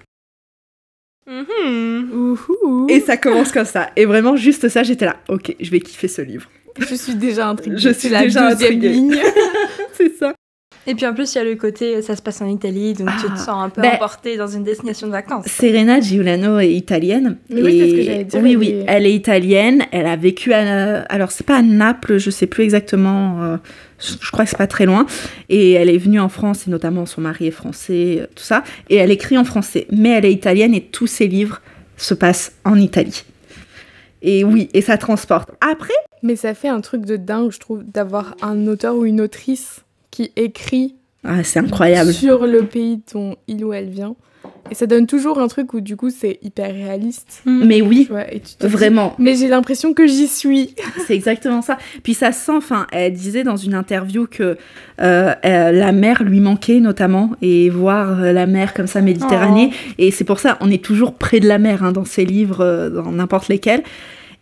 [1.27, 2.11] Mhm.
[2.13, 2.87] Ouhou.
[2.89, 3.89] Et ça commence comme ça.
[3.95, 6.49] Et vraiment, juste ça, j'étais là, ok, je vais kiffer ce livre.
[6.77, 7.77] je suis déjà intriguée.
[7.77, 8.89] Je C'est suis la déjà deuxième intriguée.
[8.89, 9.15] ligne.
[9.93, 10.33] C'est ça.
[10.85, 13.07] Et puis en plus, il y a le côté, ça se passe en Italie, donc
[13.21, 15.45] tu Ah, te sens un peu ben- emporté dans une destination de vacances.
[15.47, 17.37] Serena Giuliano est italienne.
[17.49, 19.83] Mais oui, c'est ce que j'allais dire, Oui, elle oui, est- elle est italienne.
[19.91, 21.01] Elle a vécu à.
[21.03, 23.41] Alors, c'est pas à Naples, je sais plus exactement.
[23.43, 23.57] euh,
[23.99, 25.05] je je crois que c'est pas très loin.
[25.47, 28.63] Et elle est venue en France, et notamment son mari est français, euh, tout ça.
[28.89, 29.87] Et elle écrit en français.
[29.91, 31.61] Mais elle est italienne et tous ses livres
[31.95, 33.23] se passent en Italie.
[34.21, 35.49] Et oui, et ça transporte.
[35.61, 35.93] Après,
[36.23, 39.81] Mais ça fait un truc de dingue, je trouve, d'avoir un auteur ou une autrice
[40.13, 42.13] qui écrit ah, c'est incroyable.
[42.13, 44.15] sur le pays dont il ou elle vient.
[44.69, 47.41] Et ça donne toujours un truc où du coup c'est hyper réaliste.
[47.45, 49.15] Mais oui, Tu vois, et tu te dis, vraiment.
[49.17, 50.75] Mais j'ai l'impression que j'y suis.
[51.07, 51.77] C'est exactement ça.
[52.03, 54.57] Puis ça sent, enfin, elle disait dans une interview que
[55.01, 59.71] euh, euh, la mer lui manquait notamment, et voir euh, la mer comme ça, Méditerranée.
[59.97, 62.89] Et c'est pour ça, on est toujours près de la mer hein, dans ses livres,
[62.89, 63.83] dans n'importe lesquels.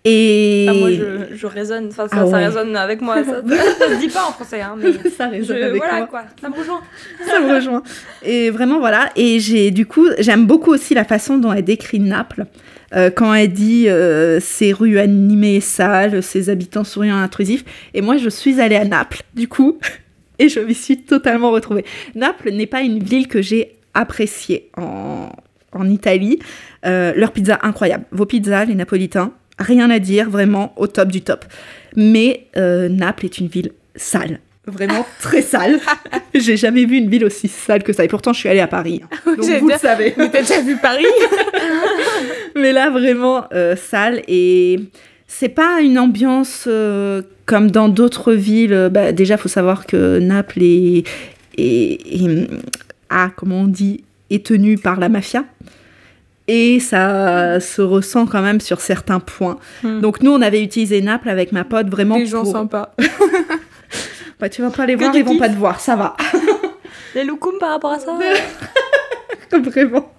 [0.04, 1.46] Et Enfin, moi, je, je.
[1.46, 3.24] Enfin, ça, Ah ça résonne avec moi.
[3.24, 3.42] Ça,
[3.80, 6.08] ça se dit pas en français, hein, mais ça je, résonne avec voilà moi.
[6.08, 6.24] quoi.
[6.42, 6.82] Ça me rejoint.
[7.28, 7.84] ça me rejoint.
[8.24, 9.12] Et vraiment, voilà.
[9.16, 12.46] Et j'ai, du coup, j'aime beaucoup aussi la façon dont elle décrit Naples.
[12.94, 17.64] Euh, quand elle dit euh, ces rues animées et sales, ses habitants souriants et intrusifs.
[17.94, 19.78] Et moi, je suis allée à Naples, du coup,
[20.40, 21.86] et je m'y suis totalement retrouvée.
[22.16, 25.30] Naples n'est pas une ville que j'ai appréciée en,
[25.72, 26.40] en Italie.
[26.86, 28.04] Euh, leur pizza, incroyable.
[28.12, 31.46] Vos pizzas, les napolitains, rien à dire, vraiment au top du top.
[31.96, 34.40] Mais euh, Naples est une ville sale.
[34.68, 35.80] Vraiment très sale.
[36.36, 38.04] J'ai jamais vu une ville aussi sale que ça.
[38.06, 39.02] Et pourtant, je suis allée à Paris.
[39.04, 39.18] hein.
[39.38, 40.14] Donc, vous le savez.
[40.18, 41.06] Mais t'as déjà vu Paris
[42.56, 44.22] Mais là, vraiment euh, sale.
[44.28, 44.80] Et
[45.28, 48.90] c'est pas une ambiance euh, comme dans d'autres villes.
[48.92, 51.04] Bah, déjà, faut savoir que Naples est,
[51.58, 52.48] est- est-
[53.10, 55.44] ah, comment on dit, est tenue par la mafia.
[56.48, 59.58] Et ça se ressent quand même sur certains points.
[59.84, 60.02] Hmm.
[60.02, 62.94] Donc nous, on avait utilisé Naples avec ma pote vraiment Des gens sympas.
[64.42, 66.18] Bah, tu vas pas les Que voir, ils vont pas te voir, ça va.
[67.16, 68.18] Les loukoums par rapport à ça
[69.52, 70.12] Vraiment,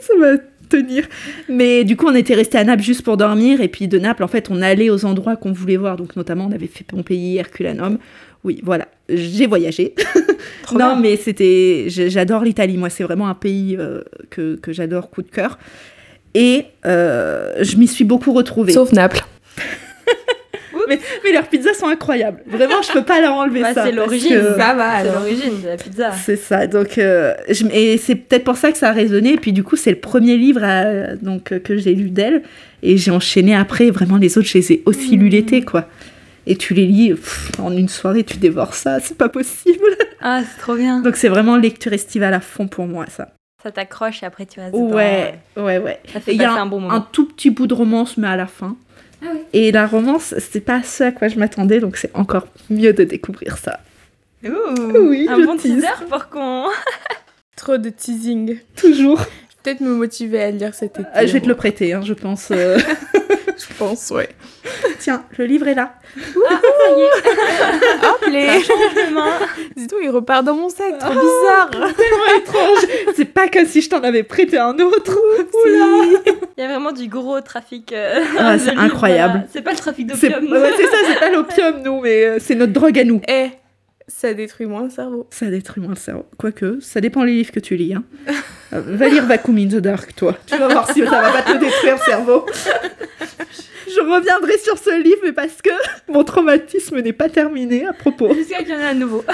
[0.00, 0.38] ça va
[0.70, 1.04] tenir.
[1.48, 3.60] Mais du coup, on était resté à Naples juste pour dormir.
[3.60, 5.96] Et puis de Naples, en fait, on allait aux endroits qu'on voulait voir.
[5.96, 7.98] Donc notamment, on avait fait Pompéi, Herculanum.
[8.44, 9.94] Oui, voilà, j'ai voyagé.
[10.74, 11.86] Non, mais c'était...
[11.88, 12.76] J'adore l'Italie.
[12.76, 15.58] Moi, c'est vraiment un pays euh, que, que j'adore, coup de cœur.
[16.34, 18.72] Et euh, je m'y suis beaucoup retrouvée.
[18.74, 19.24] Sauf Naples.
[20.88, 22.40] Mais, mais leurs pizzas sont incroyables.
[22.46, 23.84] Vraiment, je peux pas leur enlever Bah, ça.
[23.84, 24.30] c'est l'origine.
[24.30, 26.12] que- Ça va C'est l'origine de la pizza.
[26.12, 29.34] C'est ça, donc euh, je- et c'est peut-être pour ça que ça a résonné.
[29.34, 32.42] Et puis du coup, c'est le premier livre à- donc que j'ai lu d'elle,
[32.82, 33.90] et j'ai enchaîné après.
[33.90, 35.86] Vraiment, les autres, je les ai aussi lus l'été, quoi.
[36.50, 39.84] Et tu les lis pff, en une soirée, tu dévores ça, c'est pas possible.
[40.20, 41.00] Ah, c'est trop bien.
[41.00, 43.28] Donc c'est vraiment lecture estivale à fond pour moi, ça.
[43.62, 46.00] Ça t'accroche et après tu restes Ouais, dedans, ouais, ouais.
[46.12, 46.92] Ça Et fait il y a un bon moment.
[46.92, 48.76] Un tout petit bout de romance, mais à la fin.
[49.22, 49.40] Ah oui.
[49.52, 53.04] Et la romance, c'est pas ce à quoi je m'attendais, donc c'est encore mieux de
[53.04, 53.78] découvrir ça.
[54.44, 54.50] Ouh,
[55.08, 55.74] Oui, un je bon tease.
[55.82, 56.64] teaser pour qu'on.
[57.56, 58.58] Trop de teasing.
[58.74, 59.20] Toujours.
[59.62, 61.08] Peut-être me motiver à le lire cet été.
[61.14, 62.48] Ah, je vais te le prêter, hein, je pense.
[62.50, 62.76] euh.
[63.68, 64.28] Je pense, ouais.
[65.00, 65.94] Tiens, le livre est là.
[66.48, 69.26] Ah, ça y est, Hop les ça change de main.
[69.76, 71.70] Dis donc, il repart dans mon sac, trop Ah.
[71.70, 71.90] bizarre.
[72.36, 72.86] étrange.
[73.16, 75.18] C'est pas comme si je t'en avais prêté un autre.
[76.56, 77.92] Il y a vraiment du gros trafic.
[77.92, 79.32] euh, Ah, c'est incroyable.
[79.32, 79.46] voilà.
[79.52, 80.52] C'est pas le trafic C'est d'opium.
[80.52, 83.20] ouais, c'est ça, c'est pas l'opium, nous, mais euh, c'est notre drogue à nous.
[83.28, 83.48] Eh,
[84.08, 85.26] ça détruit moins le cerveau.
[85.30, 86.24] Ça détruit moins le cerveau.
[86.38, 87.94] Quoique, ça dépend les livres que tu lis.
[87.94, 88.04] Hein.
[88.72, 90.36] Euh, va lire Vacuum in the Dark, toi.
[90.46, 92.46] Tu vas voir si ça va pas te détruire le cerveau.
[93.86, 95.70] Je reviendrai sur ce livre, mais parce que
[96.08, 98.32] mon traumatisme n'est pas terminé à propos.
[98.34, 99.24] Jusqu'à qu'il y en ait un nouveau.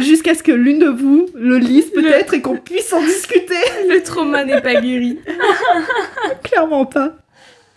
[0.00, 3.54] Jusqu'à ce que l'une de vous le lise peut-être et qu'on puisse en discuter.
[3.88, 5.18] Le trauma n'est pas guéri.
[6.44, 7.16] Clairement pas.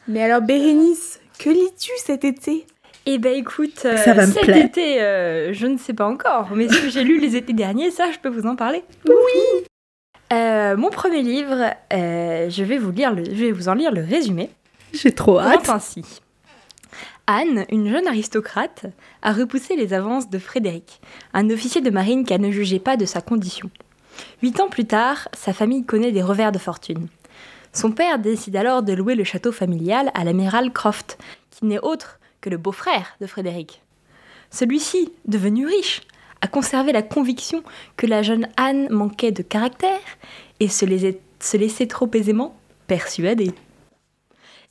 [0.07, 2.65] Mais alors, Bérénice, que lis-tu cet été?
[3.05, 4.65] Eh ben écoute, euh, Ça va cet plaire.
[4.65, 7.89] été, euh, je ne sais pas encore, mais ce que j'ai lu les étés derniers,
[7.89, 8.83] ça, je peux vous en parler.
[9.07, 9.65] Oui.
[10.31, 14.03] mon premier livre, euh, je vais vous lire, le, je vais vous en lire le
[14.03, 14.49] résumé.
[14.93, 15.69] J'ai trop hâte.
[15.69, 16.03] Ainsi.
[17.27, 18.85] Anne, une jeune aristocrate,
[19.21, 21.01] a repoussé les avances de Frédéric,
[21.33, 23.69] un officier de marine qu'elle ne jugeait pas de sa condition.
[24.43, 27.07] Huit ans plus tard, sa famille connaît des revers de fortune.
[27.73, 31.17] Son père décide alors de louer le château familial à l'amiral Croft,
[31.51, 33.81] qui n'est autre que le beau-frère de Frédéric.
[34.49, 36.01] Celui-ci, devenu riche,
[36.41, 37.63] a conservé la conviction
[37.95, 39.99] que la jeune Anne manquait de caractère
[40.59, 43.53] et se laissait, trop aisément persuader.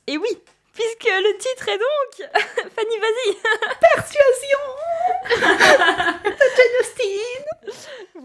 [0.07, 0.29] Et oui,
[0.73, 2.29] puisque le titre est donc
[2.75, 3.37] Fanny, vas-y
[3.95, 4.59] Persuasion
[6.39, 7.41] Jane Austen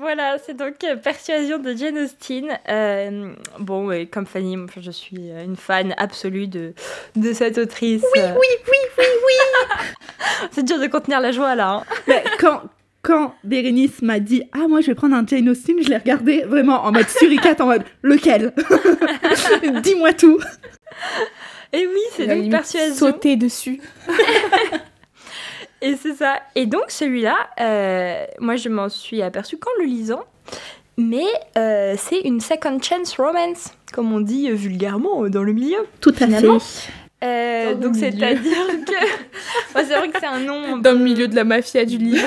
[0.07, 2.47] Voilà, c'est donc euh, Persuasion de Jane Austen.
[2.69, 6.75] Euh, bon, comme Fanny, moi, je suis euh, une fan absolue de,
[7.17, 8.05] de cette autrice.
[8.15, 10.47] Oui, Oui, oui, oui, oui.
[10.53, 11.71] C'est dur de contenir la joie là.
[11.71, 11.83] hein.
[12.07, 12.63] Mais quand,
[13.03, 16.43] quand Bérénice m'a dit Ah, moi je vais prendre un Jane Austen, je l'ai regardé
[16.43, 18.53] vraiment en mode suricate, en mode Lequel?
[19.83, 20.39] Dis-moi tout.
[21.73, 22.95] Et oui, c'est donc Persuasion.
[22.95, 23.81] Sauter dessus.
[25.87, 26.41] Et c'est ça.
[26.57, 30.25] Et donc celui-là, euh, moi je m'en suis aperçue qu'en le lisant.
[30.99, 31.27] Mais
[31.59, 35.87] euh, c'est une second chance romance, comme on dit euh, vulgairement dans le milieu.
[36.01, 36.59] Tout à Finalement.
[36.59, 36.91] fait.
[37.25, 38.93] Euh, Dans le donc c'est-à-dire que...
[39.87, 40.79] C'est vrai que c'est un nom...
[40.79, 42.27] Dans le milieu de la mafia du livre.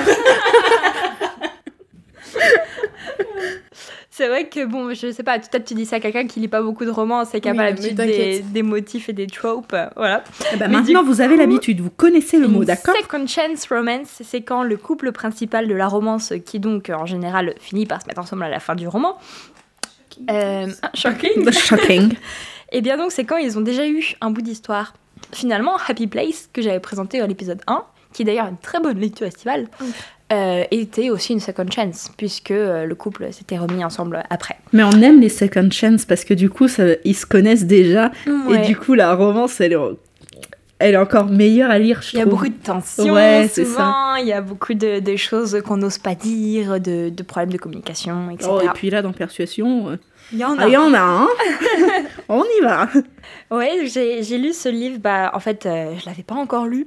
[4.20, 6.48] C'est vrai que, bon, je sais pas, peut-être tu dis ça à quelqu'un qui lit
[6.48, 9.26] pas beaucoup de romans et qui a Oui, pas l'habitude des, des motifs et des
[9.26, 10.22] tropes, euh, voilà.
[10.52, 12.94] Eh ben, Mais maintenant, vous avez l'habitude, vous connaissez le mot, d'accord?
[13.00, 17.54] Second chance romance, c'est quand le couple principal de la romance, qui donc en général
[17.60, 19.16] finit par se mettre ensemble à la fin du roman,
[20.30, 21.50] euh, shocking.
[21.52, 22.12] Shocking.
[22.72, 24.92] Et bien donc c'est quand ils ont déjà eu un bout d'histoire
[25.32, 29.26] finalement, Happy Place, que j'avais présenté dans l'épisode 1, qui d'ailleurs une très bonne lecture
[29.26, 29.66] estivale,
[30.32, 34.56] euh, était aussi une second chance, puisque euh, le couple s'était remis ensemble après.
[34.72, 38.12] Mais on aime les second chances parce que du coup, ça, ils se connaissent déjà.
[38.26, 38.62] Et Ouais.
[38.66, 39.76] du coup, la romance, elle est,
[40.78, 42.34] elle est encore meilleure à lire, je Il y a trouve.
[42.38, 46.14] beaucoup de tensions, Ouais, souvent, il y a beaucoup de, de choses qu'on n'ose pas
[46.14, 48.50] dire, de, de problèmes de communication, etc.
[48.52, 49.96] Oh, et puis là, dans Persuasion, euh,
[50.32, 50.62] il y en a.
[50.62, 51.28] ah, il y en a un.
[52.28, 52.88] on y va.
[53.50, 56.86] Ouais, j'ai j'ai lu ce livre, bah, en fait, euh, je l'avais pas encore lu.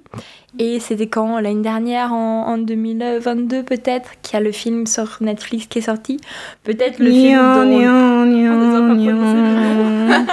[0.59, 1.39] Et c'était quand?
[1.39, 5.83] L'année dernière, en, en 2022 peut-être, qu'il y a le film sur Netflix qui est
[5.83, 6.19] sorti.
[6.63, 7.65] Peut-être le film dont...
[7.65, 10.25] nian, nian, nian.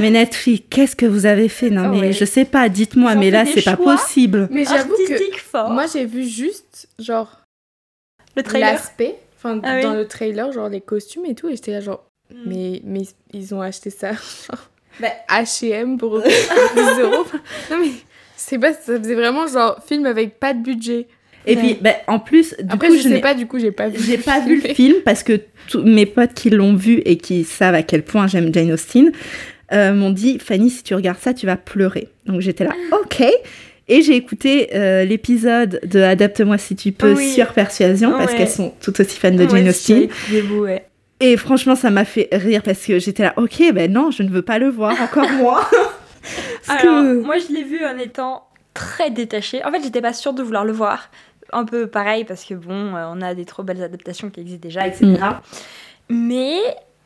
[0.00, 1.70] Mais Netflix, qu'est-ce que vous avez fait?
[1.70, 2.12] Non, mais Ouais.
[2.12, 4.48] je sais pas, dites-moi, mais là, c'est pas possible.
[4.50, 5.70] Mais j'avoue que fort.
[5.70, 7.28] moi j'ai vu juste genre
[8.36, 8.72] le trailer.
[8.72, 9.82] l'aspect, enfin Ah oui.
[9.82, 12.36] dans le trailer, genre les costumes et tout, et j'étais là genre, Mm.
[12.46, 13.02] mais, mais
[13.34, 14.12] ils ont acheté ça
[14.48, 15.08] genre Bah.
[15.28, 16.26] H&M pour 10
[17.00, 17.26] euros.
[17.70, 17.90] Non mais
[18.36, 21.06] c'est pas, ça faisait vraiment genre film avec pas de budget.
[21.46, 21.62] Et Ouais.
[21.62, 23.72] puis, bah, en plus, du Après coup, je, je sais n'ai pas, du coup j'ai
[23.72, 23.98] pas vu.
[24.02, 27.44] J'ai pas vu le film parce que tous mes potes qui l'ont vu et qui
[27.44, 29.12] savent à quel point j'aime Jane Austen
[29.72, 32.08] euh, m'ont dit Fanny, si tu regardes ça, tu vas pleurer.
[32.24, 33.22] Donc j'étais là, ok.
[33.88, 37.28] Et j'ai écouté euh, l'épisode de Adapte-moi si tu peux Oui.
[37.32, 38.38] sur Persuasion parce Ouais.
[38.38, 40.08] qu'elles sont tout aussi fans de Ouais, Jane Austen.
[40.58, 40.86] ouais.
[41.20, 44.30] Et franchement, ça m'a fait rire parce que j'étais là, ok, ben non, je ne
[44.30, 45.26] veux pas le voir, encore.
[46.66, 49.62] Parce Alors, que- moi, je l'ai vu en étant très détachée.
[49.64, 51.10] En fait, j'étais pas sûre de vouloir le voir.
[51.52, 54.66] Un peu pareil, parce que bon, euh, on a des trop belles adaptations qui existent
[54.66, 55.04] déjà, etc.
[55.04, 56.14] Mm.
[56.14, 56.56] Mais.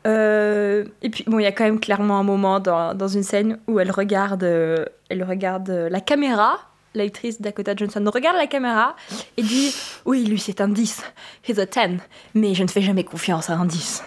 [0.07, 3.23] euh, et puis, bon, il y a quand même clairement un moment dans, dans une
[3.23, 6.57] scène où elle regarde, euh, elle regarde la caméra.
[6.95, 8.95] L'actrice Dakota Johnson regarde la caméra
[9.37, 9.75] et dit
[10.05, 11.03] Oui, lui, c'est un 10.
[11.47, 11.99] He's a 10.
[12.33, 14.03] Mais je ne fais jamais confiance à un 10.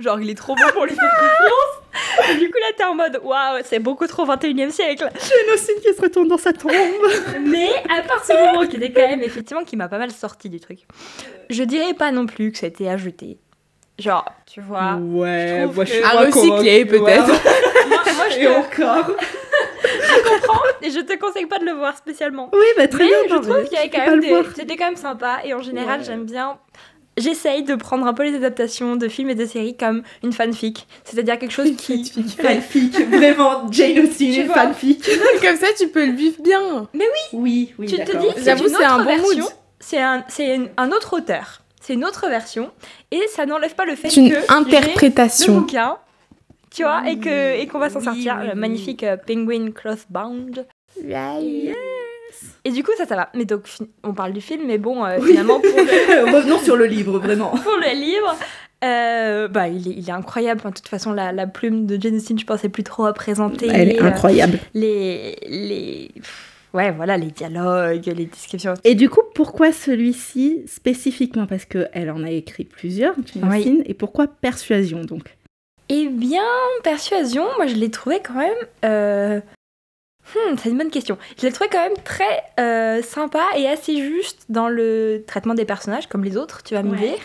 [0.00, 2.30] Genre, il est trop bon pour lui faire confiance.
[2.30, 5.08] Et du coup, là, t'es en mode Waouh, c'est beaucoup trop 21 e siècle.
[5.54, 6.72] Austen qui se retourne dans sa tombe.
[7.40, 10.50] Mais à part ce moment qui était quand même effectivement qui m'a pas mal sorti
[10.50, 10.80] du truc,
[11.48, 13.38] je dirais pas non plus que ça a été ajouté.
[13.98, 14.96] Genre, tu vois.
[14.96, 17.28] Ouais, je moi je que- suis À recycler, peut-être.
[17.32, 17.40] ouais.
[17.88, 19.16] Moi, moi, je, Et te, encore.
[19.82, 22.50] Je comprends et je te conseille pas de le voir spécialement.
[22.52, 23.18] Oui, bah très Mais bien.
[23.28, 24.34] je non, trouve mais qu'il y avait quand même des...
[24.54, 26.04] C'était quand même sympa et en général Ouais.
[26.06, 26.58] j'aime bien.
[27.18, 30.86] J'essaye de prendre un peu les adaptations de films et de séries comme une fanfic.
[31.02, 32.04] C'est-à-dire quelque chose qui.
[32.38, 34.54] fanfic, vraiment Jane et vois.
[34.54, 35.02] fanfic.
[35.42, 36.86] Comme ça tu peux le vivre bien.
[37.32, 39.34] Oui, oui, tu te dis, c'est J'avoue, une c'est un bon mood.
[39.36, 39.48] version,
[39.80, 41.62] C'est un, c'est une- un autre auteur.
[41.80, 42.70] C'est une autre version.
[43.10, 44.34] Et ça n'enlève pas le fait C'est une que.
[44.34, 45.54] j'ai le interprétation.
[45.60, 45.96] bouquin,
[46.76, 48.38] tu vois, et que et qu'on va s'en Oui, sortir.
[48.40, 50.66] oui, le magnifique euh, Penguin Clothbound.
[52.64, 53.30] Et du coup, ça, ça va.
[53.34, 53.62] Mais donc,
[54.02, 57.50] on parle du film, mais bon, euh, finalement, pour le, Revenons sur le livre, vraiment.
[57.64, 58.36] pour le livre,
[58.84, 60.60] euh, bah, il, est, il est incroyable.
[60.60, 63.12] Enfin, de toute façon, la, la plume de Jane Austen, je pensais plus trop à
[63.14, 63.68] présenter.
[63.72, 64.58] Elle est euh, incroyable.
[64.74, 66.10] les, les,
[66.74, 68.74] ouais, voilà, les dialogues, les descriptions.
[68.84, 71.46] Et du coup, pourquoi celui-ci spécifiquement?
[71.46, 73.58] Parce qu'elle en a écrit plusieurs, Jane Oui.
[73.60, 75.36] Austen, et pourquoi Persuasion donc?
[75.88, 76.44] Eh bien,
[76.82, 78.56] Persuasion, moi je l'ai trouvé quand même.
[78.84, 79.40] euh,
[80.34, 81.16] hmm, c'est une bonne question.
[81.38, 85.64] Je l'ai trouvé quand même très euh, sympa et assez juste dans le traitement des
[85.64, 87.18] personnages, comme les autres, tu vas me dire.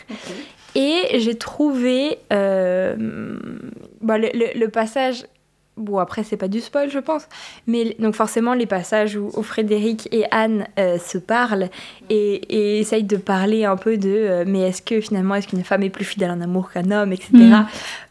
[0.76, 2.96] Et j'ai trouvé euh,
[4.02, 5.26] bah, le, le- le passage.
[5.82, 7.24] Bon, après, c'est pas du spoil, je pense.
[7.68, 11.70] Mais donc, forcément, les passages où, où Frédéric et Anne euh, se parlent
[12.10, 15.64] et, et essayent de parler un peu de euh, mais est-ce que finalement, est-ce qu'une
[15.64, 17.30] femme est plus fidèle à un amour qu'un homme, etc.
[17.34, 17.66] Mm.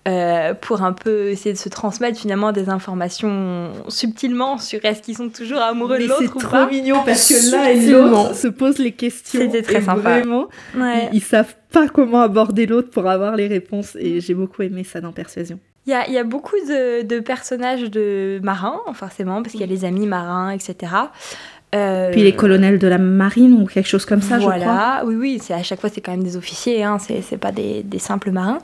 [0.08, 5.16] euh, pour un peu essayer de se transmettre finalement des informations subtilement sur est-ce qu'ils
[5.16, 6.66] sont toujours amoureux de Mais c'est l'autre ou trop pas.
[6.66, 9.40] mignon parce que l'un et l'autre se posent les questions.
[9.40, 10.00] C'était très et sympa.
[10.20, 11.08] Vraiment, Ouais.
[11.12, 13.96] ils, ils savent pas comment aborder l'autre pour avoir les réponses.
[14.00, 15.58] Et j'ai beaucoup aimé ça dans Persuasion.
[15.90, 19.60] Il y a, il y a beaucoup de, de personnages de marins, forcément, parce qu'il
[19.60, 20.76] y a les amis marins, etc.
[21.74, 24.56] Euh, Puis les colonels de la marine ou quelque chose comme ça, je crois.
[24.56, 27.50] voilà, oui, oui, c'est à chaque fois c'est quand même des officiers, hein, c'est pas
[27.50, 28.58] des, des simples marins.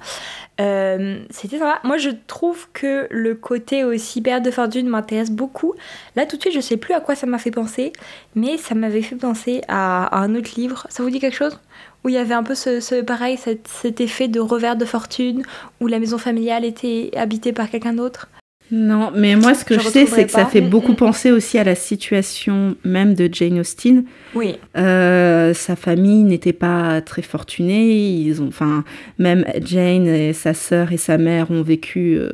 [0.61, 1.81] Euh, C'était sympa.
[1.83, 5.75] Moi, je trouve que le côté aussi perte de fortune m'intéresse beaucoup.
[6.15, 7.93] Là, tout de suite, je sais plus à quoi ça m'a fait penser,
[8.37, 10.87] mais ça m'avait fait penser à, à un autre livre.
[10.91, 11.59] Ça vous dit quelque chose?
[12.07, 14.85] Où il y avait un peu ce, ce- pareil, cet, cet effet de revers de
[14.85, 15.43] fortune,
[15.81, 18.29] où la maison familiale était habitée par quelqu'un d'autre.
[18.73, 20.97] Non, mais moi, ce que Je je, sais, c'est que ça fait Mm, beaucoup mm.
[20.97, 24.05] penser aussi à la situation même de Jane Austen.
[24.35, 27.97] Oui, Euh, sa famille n'était pas très fortunée.
[27.97, 28.83] Ils ont, enfin,
[29.19, 32.31] même Jane et sa sœur et sa mère ont vécu euh,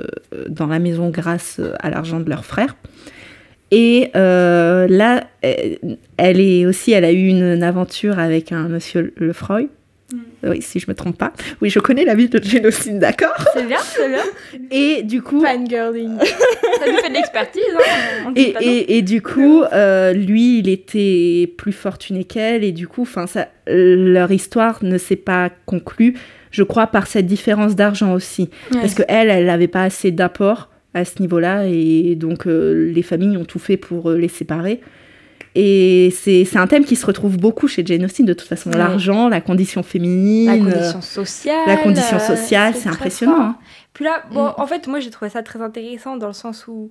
[0.49, 2.77] dans la maison grâce à l'argent de leur frère.
[3.73, 5.79] Et euh, là, elle
[6.19, 9.69] elle est aussi, elle a eu une, une aventure avec un monsieur Lefroy.
[10.45, 11.33] Oui, si je me trompe pas.
[11.61, 13.35] Oui, je connais la vie de Austen, d'accord.
[13.55, 14.25] C'est bien, c'est bien.
[14.71, 16.19] Et du coup, Fangirling.
[16.19, 17.63] Ça nous fait de l'expertise.
[18.27, 18.33] Hein.
[18.35, 23.07] et, et, et du coup, euh, lui, il était plus fortuné qu'elle, et du coup,
[23.07, 26.15] ça, leur histoire ne s'est pas conclue,
[26.51, 30.72] je crois, par cette différence d'argent aussi, parce que elle, elle n'avait pas assez d'apport
[30.95, 34.81] à ce niveau-là, et donc euh, les familles ont tout fait pour euh, les séparer.
[35.55, 38.79] Et c'est un thème qui se retrouve beaucoup chez Jane Austen, de toute façon, Ouais.
[38.79, 41.67] l'argent, la condition féminine, la euh, condition sociale.
[41.67, 43.41] la condition sociale, c'est impressionnant.
[43.41, 43.57] hein.
[43.93, 44.55] Puis là, bon, Mm.
[44.57, 46.89] en fait, moi, j'ai trouvé ça très intéressant dans le sens où.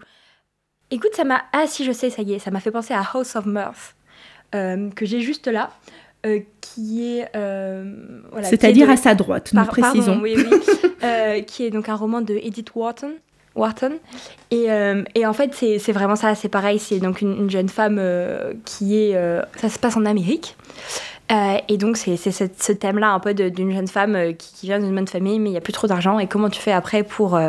[0.92, 1.42] Écoute, ça m'a.
[1.54, 3.96] Ah, si, je sais, ça y est, ça m'a fait penser à House of Mirth,
[4.54, 5.72] euh, que j'ai juste là,
[6.28, 7.30] euh, qui est.
[7.36, 7.96] euh,
[8.32, 10.20] voilà, C'est-à-dire de- à sa droite, nous Par- pardon, précisons.
[10.22, 10.44] oui, oui.
[11.48, 13.14] Qui est donc un roman de Edith Wharton.
[13.56, 13.94] Wharton.
[14.50, 17.70] Et, euh, et en fait, c'est vraiment ça, c'est pareil, c'est donc une, une jeune
[17.70, 19.16] femme euh, qui est...
[19.16, 20.56] euh, ça se passe en Amérique.
[21.70, 25.40] Et donc, c'est ce, thème-là un peu d'une jeune femme qui, vient d'une bonne famille,
[25.40, 26.20] mais il n'y a plus trop d'argent.
[26.20, 27.40] Et comment tu fais après pour...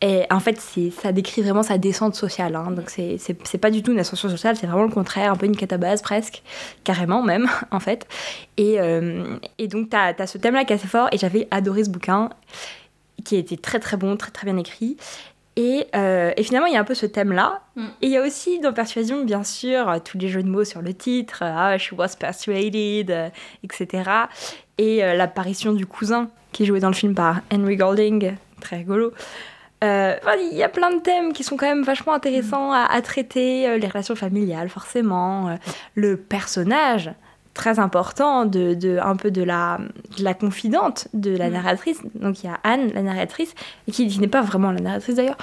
[0.00, 2.56] et en fait, ça décrit vraiment sa descente sociale.
[2.56, 2.70] hein.
[2.70, 5.54] Donc, c'est pas du tout une ascension sociale, c'est vraiment le contraire, un peu une
[5.56, 6.42] catabase presque,
[6.82, 8.06] carrément même, en fait.
[8.56, 8.78] Et,
[9.58, 11.08] et donc, tu as, ce thème-là qui est assez fort.
[11.12, 12.30] Et j'avais adoré ce bouquin,
[13.20, 14.96] qui était très très bon, très très bien écrit.
[15.60, 17.60] Et, euh, et finalement, il y a un peu ce thème-là.
[17.76, 17.84] Mm.
[18.00, 20.64] Et il y a aussi dans Persuasion, bien sûr, euh, tous les jeux de mots
[20.64, 23.28] sur le titre, euh, ah, She was persuaded, euh,
[23.62, 24.10] etc.
[24.78, 28.76] Et euh, l'apparition du cousin qui est joué dans le film par Henry Golding, très
[28.76, 29.12] rigolo.
[29.82, 33.78] Il y a plein de thèmes qui sont quand même vachement intéressants à, à traiter,
[33.78, 35.56] les relations familiales forcément,
[35.94, 37.10] le personnage
[37.54, 39.78] très important de, de un peu de la,
[40.18, 41.52] de la confidente de la Mm.
[41.52, 42.00] narratrice.
[42.14, 43.54] Donc il y a Anne, la narratrice,
[43.90, 45.38] qui, qui n'est pas vraiment la narratrice d'ailleurs.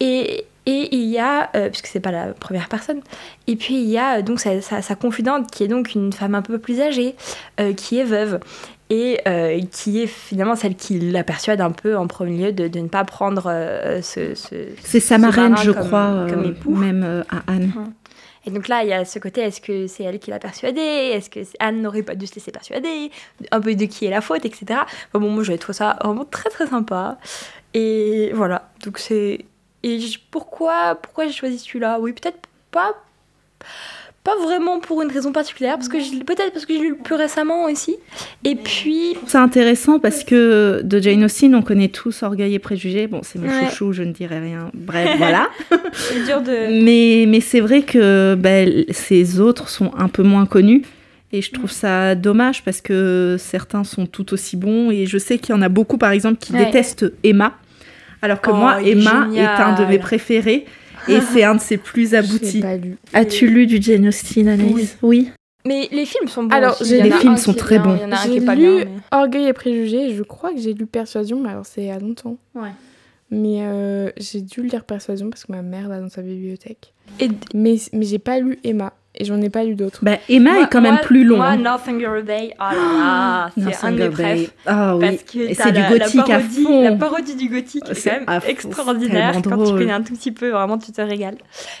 [0.00, 3.00] Et, et il y a, euh, puisque c'est pas la première personne,
[3.46, 6.12] et puis il y a euh, donc sa, sa- sa confidente qui est donc une
[6.12, 7.14] femme un peu plus âgée,
[7.60, 8.40] euh, qui est veuve.
[8.88, 12.68] Et euh, qui est finalement celle qui la persuade un peu en premier lieu de,
[12.68, 13.50] de ne pas prendre
[14.00, 16.70] ce, ce- C'est sa marraine, je comme- crois, comme époux.
[16.76, 17.72] même à Anne.
[18.46, 20.80] Et donc là, il y a ce côté, est-ce que c'est elle qui l'a persuadé
[20.80, 23.10] Est-ce que Anne n'aurait pas dû se laisser persuader?
[23.50, 24.80] Un peu de qui est la faute, etc.
[25.12, 27.18] Bon, moi, je trouve ça vraiment très très sympa.
[27.74, 29.44] Et voilà, donc c'est...
[29.82, 31.98] Et pourquoi, pourquoi j'ai choisi celui-là?
[32.00, 32.38] Oui, peut-être
[32.70, 32.94] pas...
[34.26, 37.14] Pas vraiment pour une raison particulière, parce que peut-être parce que j'ai lu le plus
[37.14, 37.94] récemment aussi.
[38.42, 43.06] Et puis, C'est intéressant parce que de Jane Austen, on connaît tous Orgueil et Préjugés.
[43.06, 43.68] Bon, c'est mon Ouais.
[43.68, 44.70] chouchou, je ne dirai rien.
[44.74, 45.46] Bref, voilà.
[45.92, 46.82] c'est dur de...
[46.84, 50.82] mais mais c'est vrai que ben, ces autres sont un peu moins connus.
[51.32, 54.90] Et je trouve ça dommage parce que certains sont tout aussi bons.
[54.90, 56.64] Et je sais qu'il y en a beaucoup, par exemple, qui Ouais.
[56.64, 57.52] détestent Emma.
[58.22, 60.64] Alors que Oh, moi, est Emma est un de mes préférés.
[61.08, 62.62] Et c'est un de ses plus aboutis.
[63.12, 65.30] As-tu lu du Jane Austen, Anaïs Oui.
[65.66, 67.00] Mais les films sont bons Alors, aussi.
[67.02, 67.96] les films sont très bons.
[67.96, 68.84] Il y en a un J'ai qui est pas lu- bien.
[68.84, 71.90] mais- Orgueil et préjugés, je crois que j'ai lu Persuasion, mais alors c'est il y
[71.90, 72.36] a longtemps.
[72.54, 72.70] Ouais.
[73.32, 76.92] Mais euh, j'ai dû lire Persuasion parce que ma mère l'a dans sa bibliothèque.
[77.18, 80.00] Et Mais, mais j'ai pas lu Emma et j'en ai pas lu d'autres.
[80.02, 81.36] Bah, Emma Moi- est quand même moi- plus long.
[81.36, 81.56] Moi, hein.
[81.56, 84.50] Northanger Bay, oh là là, c'est un de mes préfs.
[84.66, 85.18] Ah oui.
[85.26, 86.84] C'est du la, la gothique à parodie, fond.
[86.84, 89.32] La parodie du gothique est C'est quand même extraordinaire.
[89.42, 91.38] Quand tu connais un tout petit peu, vraiment, tu te régales.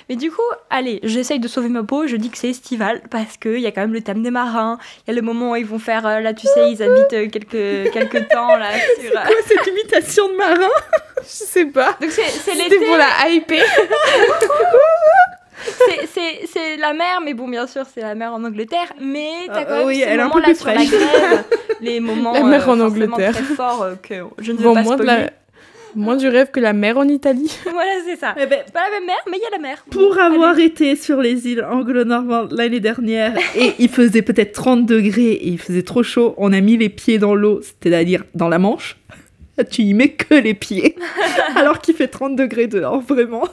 [0.08, 2.06] Mais du coup, allez, j'essaye de sauver ma peau.
[2.06, 4.78] Je dis que c'est estival parce qu'il y a quand même le thème des marins.
[5.06, 7.12] Il y a le moment où ils vont faire, euh, là, tu sais, ils habitent
[7.12, 8.70] euh, quelques, quelques temps là
[9.00, 9.10] sur.
[9.12, 10.68] Quoi, cette imitation de marin?
[11.22, 11.96] Je sais pas.
[12.00, 13.64] Donc c'est c'est C'était l'été, pour la hyper.
[16.12, 18.92] c'est- la mer, mais bon, bien sûr, c'est la mer en Angleterre.
[19.00, 21.44] Mais t'as Ah, quand même oui, ces moments-là sur la grève,
[21.80, 23.32] les moments La mer euh, en forcément Angleterre.
[23.32, 25.30] très forts euh, que je ne veux Bon, pas moins, la...
[25.94, 27.50] moins du rêve que la mer en Italie.
[27.64, 28.34] Voilà, c'est ça.
[28.38, 29.84] Eh ben, C'est pas la même mer, mais il y a la mer.
[29.90, 30.64] Pour Bon, avoir allez.
[30.64, 35.58] été sur les îles anglo-normandes l'année dernière et il faisait peut-être 30 degrés et il
[35.58, 38.96] faisait trop chaud, on a mis les pieds dans l'eau, c'est-à-dire dans la Manche.
[39.70, 40.96] Tu y mets que les pieds,
[41.56, 43.44] alors qu'il fait 30 degrés dehors, vraiment.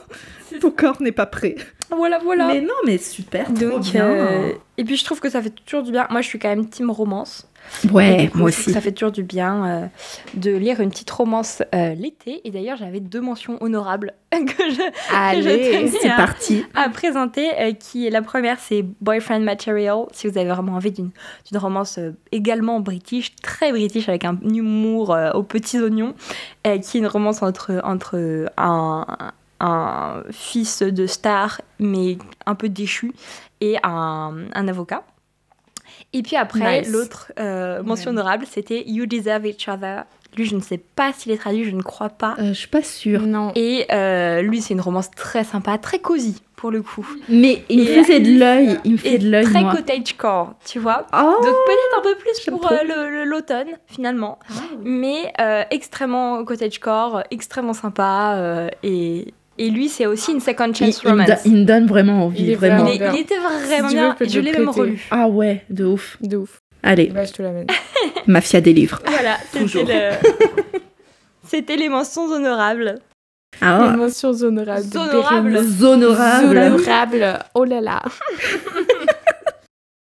[0.60, 1.54] Ton corps n'est pas prêt.
[1.90, 2.46] Voilà, voilà.
[2.48, 4.06] Mais non, mais super, trop Donc, bien.
[4.06, 6.06] euh, et puis je trouve que ça fait toujours du bien.
[6.10, 7.46] Moi, je suis quand même team romance.
[7.92, 8.72] Ouais, coup, moi aussi.
[8.72, 9.86] Ça fait toujours du bien euh,
[10.34, 12.42] de lire une petite romance euh, l'été.
[12.46, 14.38] Et d'ailleurs, j'avais deux mentions honorables que
[14.70, 16.64] je, Allez, tenais c'est à- parti.
[16.74, 17.48] à présenter.
[17.58, 20.04] euh, qui est la première, c'est Boyfriend Material.
[20.12, 21.10] Si vous avez vraiment envie d'une
[21.50, 26.14] d'une romance euh, également british, très british, avec un humour euh, aux petits oignons,
[26.66, 29.06] euh, qui est une romance entre, entre un,
[29.66, 33.12] un fils de star, mais un peu déchu,
[33.60, 35.02] et un, un avocat.
[36.12, 36.90] Et puis après, Nice.
[36.92, 38.18] l'autre euh, mention Ouais.
[38.18, 40.04] honorable, c'était You Deserve Each Other.
[40.36, 42.34] Lui, je ne sais pas s'il est traduit, je ne crois pas.
[42.40, 43.22] Euh, je suis pas sûre.
[43.22, 43.52] Non.
[43.54, 47.06] Et euh, lui, c'est une romance très sympa, très cosy pour le coup.
[47.28, 49.74] Mais il me faisait de l'œil, il me fait de l'œil, très moi.
[49.76, 51.06] cottagecore, tu vois.
[51.12, 54.38] Oh Donc peut-être un peu plus pour euh, l'automne, finalement.
[54.82, 58.68] Mais euh, extrêmement cottagecore, extrêmement sympa.
[58.82, 61.30] et, et lui, c'est aussi une second chance il me romance.
[61.44, 62.86] il me donne vraiment envie, Il est vraiment.
[62.86, 64.16] Il, est- il était vraiment Si bien.
[64.20, 65.06] je l'ai même relu.
[65.10, 66.16] Ah ouais, de ouf.
[66.20, 66.58] De ouf.
[66.82, 67.66] Allez, Bah, je te l'amène.
[68.26, 69.00] mafia des livres.
[69.06, 69.86] Voilà, Toujours.
[69.86, 70.16] c'était le...
[71.46, 72.96] C'était les mentions honorables.
[73.54, 74.86] Les Ah, mentions honorables.
[74.88, 75.82] Bérénice.
[75.82, 76.58] honorable.
[76.58, 77.38] Honorables.
[77.54, 78.02] Oh là là.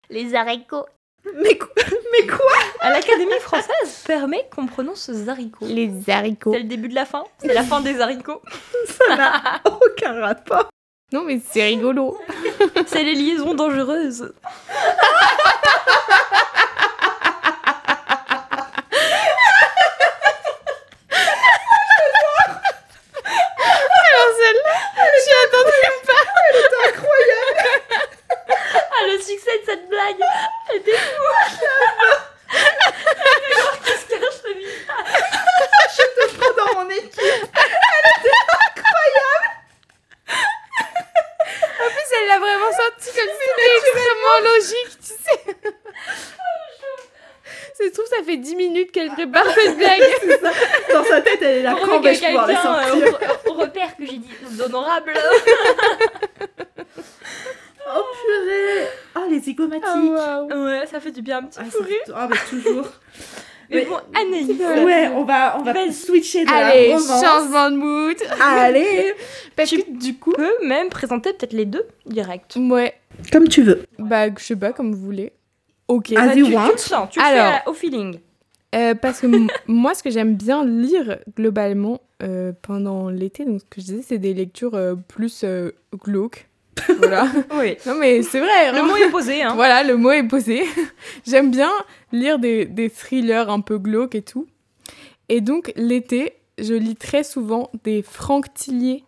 [0.09, 0.85] Les haricots.
[1.41, 1.69] Mais, quoi-
[2.11, 2.51] mais quoi
[2.81, 5.65] À l'Académie française permet qu'on prononce haricots.
[5.65, 6.51] Les haricots.
[6.53, 7.23] C'est le début de la fin.
[7.39, 8.41] C'est la fin des haricots.
[8.85, 10.69] Ça n'a aucun rapport.
[11.13, 12.19] Non, mais c'est rigolo.
[12.87, 14.33] C'est les liaisons dangereuses.
[23.25, 24.77] Alors celle-là,
[25.23, 26.23] j'y attendais pas.
[26.35, 27.92] Ah,
[29.07, 30.21] le succès de cette blague
[30.69, 31.23] Elle était fou
[33.83, 34.79] Qui se cache le visage.
[36.57, 37.19] Dans mon équipe.
[41.83, 45.39] En plus, elle l'a vraiment sorti comme si c'était extrêmement logique, tu sais.
[47.73, 50.01] Ça se trouve, ça fait 10 minutes qu'elle prépare cette blague.
[50.93, 51.75] Dans sa tête, elle est là.
[51.75, 55.13] Pour Quand vais-je pouvoir la quelqu'un sortir euh, au, repère que j'ai dit d'honorable.
[57.87, 60.65] Oh purée Ah, les zygomatiques waouh.
[60.65, 62.15] Ouais, ça fait du bien un petit Ah, rire.
[62.15, 62.87] ah, mais toujours.
[63.69, 64.49] Mais Mais- bon, Anaïs.
[64.85, 67.23] Ouais, on va, on va switcher de Allez, la romance.
[67.23, 68.17] changement de mood.
[68.41, 69.13] Allez
[69.55, 72.55] Parce que du coup, Tu peux même présenter peut-être les deux direct.
[72.57, 72.93] ouais,
[73.31, 73.83] Comme tu veux.
[73.99, 75.31] bah je sais pas, comme vous voulez.
[75.87, 76.11] Ok.
[76.13, 76.67] As Bah, you tu, tu want.
[76.71, 77.53] le sens, tu le Alors.
[77.53, 78.19] fais euh, au feeling.
[78.75, 79.27] Euh, parce que
[79.67, 84.01] moi, ce que j'aime bien lire globalement euh, pendant l'été, donc ce que je disais,
[84.01, 85.71] c'est des lectures euh, plus euh,
[86.03, 86.47] glauques.
[86.97, 87.27] Voilà.
[87.59, 87.75] Oui.
[87.85, 88.71] non, mais c'est vrai.
[88.71, 88.83] Le hein.
[88.83, 89.53] mot est posé, hein.
[89.55, 90.63] Voilà, le mot est posé.
[91.27, 91.71] J'aime bien
[92.11, 94.47] lire des, des thrillers un peu glauques et tout.
[95.29, 99.03] Et donc, l'été, je lis très souvent des Franck Tillier.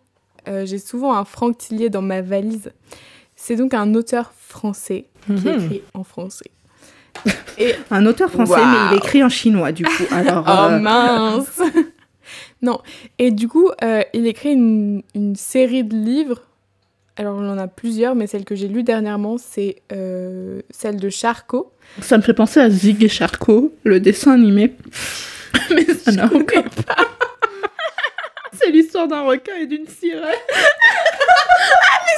[0.48, 2.72] Euh, J'ai souvent un Franck Tillier dans ma valise.
[3.34, 5.48] C'est donc un auteur français qui Mhm.
[5.60, 6.50] écrit en français.
[7.58, 10.04] Et Un auteur français, mais il écrit en chinois, du coup.
[10.12, 11.60] Alors, Oh euh, mince
[12.62, 12.80] Non,
[13.18, 16.42] et du coup, euh, il écrit une, une série de livres.
[17.18, 21.08] Alors, on en a plusieurs, mais celle que j'ai lue dernièrement, c'est euh, celle de
[21.08, 21.72] Charcot.
[22.02, 24.74] ça me fait penser à Zig et Charcot, le dessin animé.
[25.70, 26.62] mais ça n'a aucun
[28.52, 30.22] C'est l'histoire d'un requin et d'une sirène.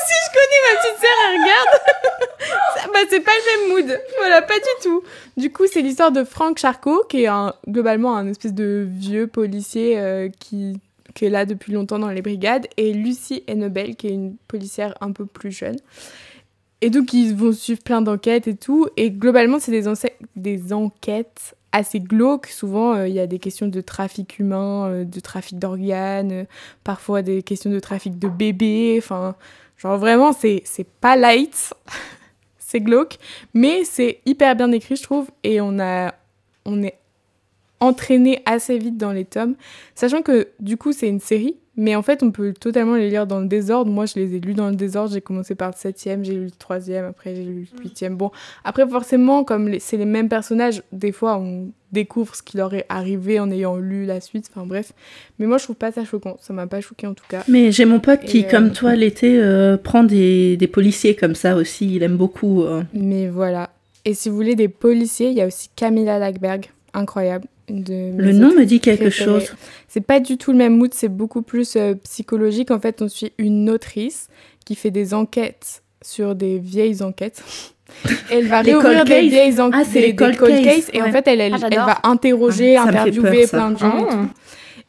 [0.07, 4.01] Si je connais ma petite sœur, elle regarde Bah, c'est pas le même mood.
[4.19, 5.03] Voilà, pas du tout.
[5.37, 9.27] Du coup, c'est l'histoire de Franck Charcot, qui est un, globalement un espèce de vieux
[9.27, 10.81] policier euh, qui,
[11.19, 14.95] qui est là depuis longtemps dans les brigades, et Lucie Hennebel, qui est une policière
[15.01, 15.75] un peu plus jeune.
[16.81, 18.87] Et donc, ils vont suivre plein d'enquêtes et tout.
[18.97, 19.91] Et globalement, c'est des,
[20.37, 22.47] des enquêtes assez glauques.
[22.47, 26.45] Souvent, euh, il y a des questions de trafic humain, euh, de trafic d'organes, euh,
[26.85, 28.95] parfois des questions de trafic de bébés.
[28.99, 29.35] Enfin,
[29.77, 30.63] genre vraiment, c'est
[31.01, 31.75] pas light.
[32.61, 33.19] c'est glauque.
[33.55, 35.29] Mais c'est hyper bien écrit, je trouve.
[35.43, 36.15] Et on, a,
[36.65, 36.98] on est
[37.81, 39.55] entraîné assez vite dans les tomes.
[39.95, 41.57] Sachant que, du coup, c'est une série.
[41.81, 43.89] Mais en fait, on peut totalement les lire dans le désordre.
[43.93, 45.13] Moi, je les ai lus dans le désordre.
[45.15, 48.17] J'ai commencé par le septième, j'ai lu le troisième, après j'ai lu le huitième.
[48.17, 48.33] Bon,
[48.65, 52.75] après, forcément, comme les- c'est les mêmes personnages, des fois, on découvre ce qui leur
[52.75, 54.51] est arrivé en ayant lu la suite.
[54.53, 54.93] Enfin, bref.
[55.39, 56.37] Mais moi, je trouve pas ça choquant.
[56.41, 57.45] Ça m'a pas choqué, en tout cas.
[57.47, 61.37] Mais j'ai mon pote qui, euh, comme toi, l'été, euh, prend des, des policiers comme
[61.37, 61.95] ça aussi.
[61.95, 62.65] Il aime beaucoup.
[62.65, 62.83] euh.
[62.93, 63.71] Mais voilà.
[64.05, 66.67] Et si vous voulez des policiers, il y a aussi Camilla Lackberg.
[66.93, 67.47] Incroyable.
[67.69, 69.41] De Le nom me dit quelque préférées.
[69.41, 69.53] chose.
[69.89, 72.71] C'est pas du tout le même mood, c'est beaucoup plus euh, psychologique.
[72.71, 74.29] En fait, on suit une autrice
[74.65, 77.43] qui fait des enquêtes sur des vieilles enquêtes.
[78.31, 79.31] Elle va Les réouvrir cold des case.
[79.31, 81.99] vieilles enquêtes, Ah, c'est les cold case, et en fait, elle, elle, Ah, elle va
[82.05, 83.99] interroger, Ah, ça interviewer peur, plein de gens.
[83.99, 84.13] et Ah.
[84.13, 84.29] tout.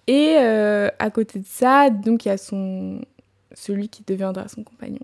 [0.08, 3.00] Et euh, à côté de ça, donc il y a son
[3.60, 5.00] celui qui deviendra son compagnon,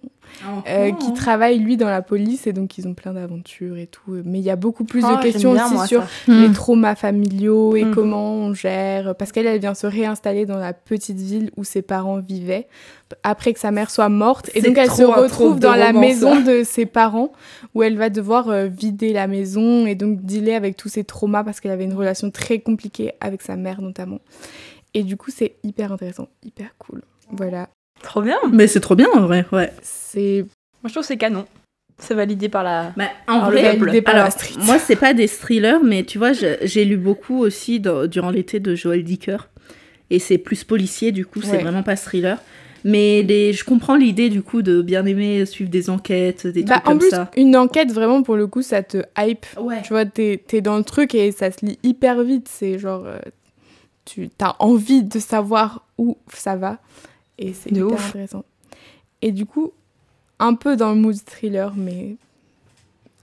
[0.68, 0.96] euh, Oh.
[0.96, 4.22] qui travaille lui dans la police et donc ils ont plein d'aventures et tout.
[4.24, 6.08] Mais il y a beaucoup plus Oh, de j'aime questions bien, aussi moi, sur ça.
[6.28, 6.54] les Hmm.
[6.54, 7.94] traumas familiaux et Mm.
[7.94, 9.16] comment on gère.
[9.16, 12.68] Parce qu'elle, elle vient se réinstaller dans la petite ville où ses parents vivaient
[13.24, 14.50] après que sa mère soit morte.
[14.56, 16.42] Et donc elle se retrouve dans la maison ça.
[16.42, 17.32] de ses parents
[17.76, 21.44] où elle va devoir euh, vider la maison et donc dealer avec tous ses traumas
[21.44, 24.20] parce qu'elle avait une relation très compliquée avec sa mère notamment.
[24.94, 27.02] Et du coup, c'est hyper intéressant, hyper cool.
[27.32, 27.68] Voilà.
[28.04, 28.38] Trop bien.
[28.52, 29.72] Mais c'est trop bien en vrai, ouais.
[29.82, 30.46] C'est
[30.84, 31.46] Moi, je trouve c'est canon.
[31.98, 32.92] C'est validé par la.
[32.98, 34.56] Bah, en Par vrai, par alors, la street.
[34.60, 38.60] moi, c'est pas des thrillers, mais tu vois, j'ai lu beaucoup aussi dans- durant l'été
[38.60, 39.38] de Joël Dicker.
[40.10, 41.62] Et c'est plus policier, du coup, c'est Ouais.
[41.64, 42.38] vraiment pas thriller.
[42.84, 46.76] Mais les, je comprends l'idée du coup de bien aimer suivre des enquêtes, des Bah,
[46.76, 47.32] trucs en comme plus, ça.
[47.38, 49.46] une enquête, vraiment, pour le coup, ça te hype.
[49.60, 49.82] Ouais.
[49.82, 52.48] Tu vois, t'es es dans le truc et ça se lit hyper vite.
[52.48, 53.18] C'est genre, euh,
[54.04, 56.78] tu as envie de savoir où ça va.
[57.38, 58.10] Et c'est hyper ouf.
[58.10, 58.46] intéressant.
[59.22, 59.72] Et du coup,
[60.40, 62.16] un peu dans le mood thriller, mais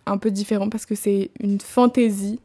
[0.07, 2.41] un peu différent parce que c'est une fantaisie.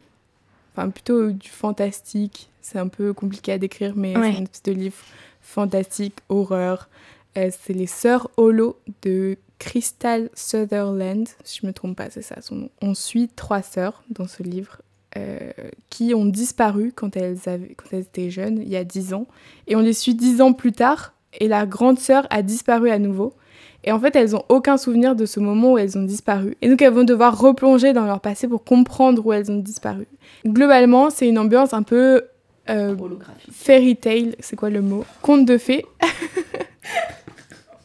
[0.76, 2.50] Enfin, plutôt du fantastique.
[2.62, 4.32] C'est un peu compliqué à décrire, mais Ouais.
[4.34, 4.96] c'est une espèce de livre
[5.42, 6.90] fantastique, horreur.
[7.38, 12.42] Euh, c'est les Sœurs Holo de Crystal Sutherland, si je me trompe pas, c'est ça
[12.42, 12.70] son nom.
[12.82, 14.82] On suit trois sœurs dans ce livre
[15.18, 15.52] euh,
[15.90, 19.26] qui ont disparu quand elles, avaient, quand elles étaient jeunes, il y a dix ans.
[19.66, 23.00] Et on les suit dix ans plus tard, et la grande sœur a disparu à
[23.00, 23.34] nouveau.
[23.84, 26.58] Et en fait, elles ont aucun souvenir de ce moment où elles ont disparu.
[26.62, 30.08] Et donc, elles vont devoir replonger dans leur passé pour comprendre où elles ont disparu.
[30.46, 32.24] Globalement, c'est une ambiance un peu
[32.70, 32.96] euh,
[33.52, 35.06] fairy tale, c'est quoi le mot?
[35.22, 35.86] Conte de fées.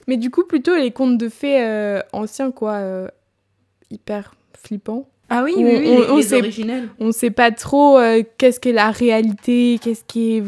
[0.08, 3.08] Mais du coup, plutôt les contes de fées euh, anciens, quoi, euh,
[3.90, 5.06] hyper flippants.
[5.30, 5.88] Ah oui, On- oui, oui.
[5.88, 6.88] on- les, on les sait- originels.
[6.98, 10.42] On sait pas trop euh, qu'est-ce qu'est la réalité, qu'est-ce qui est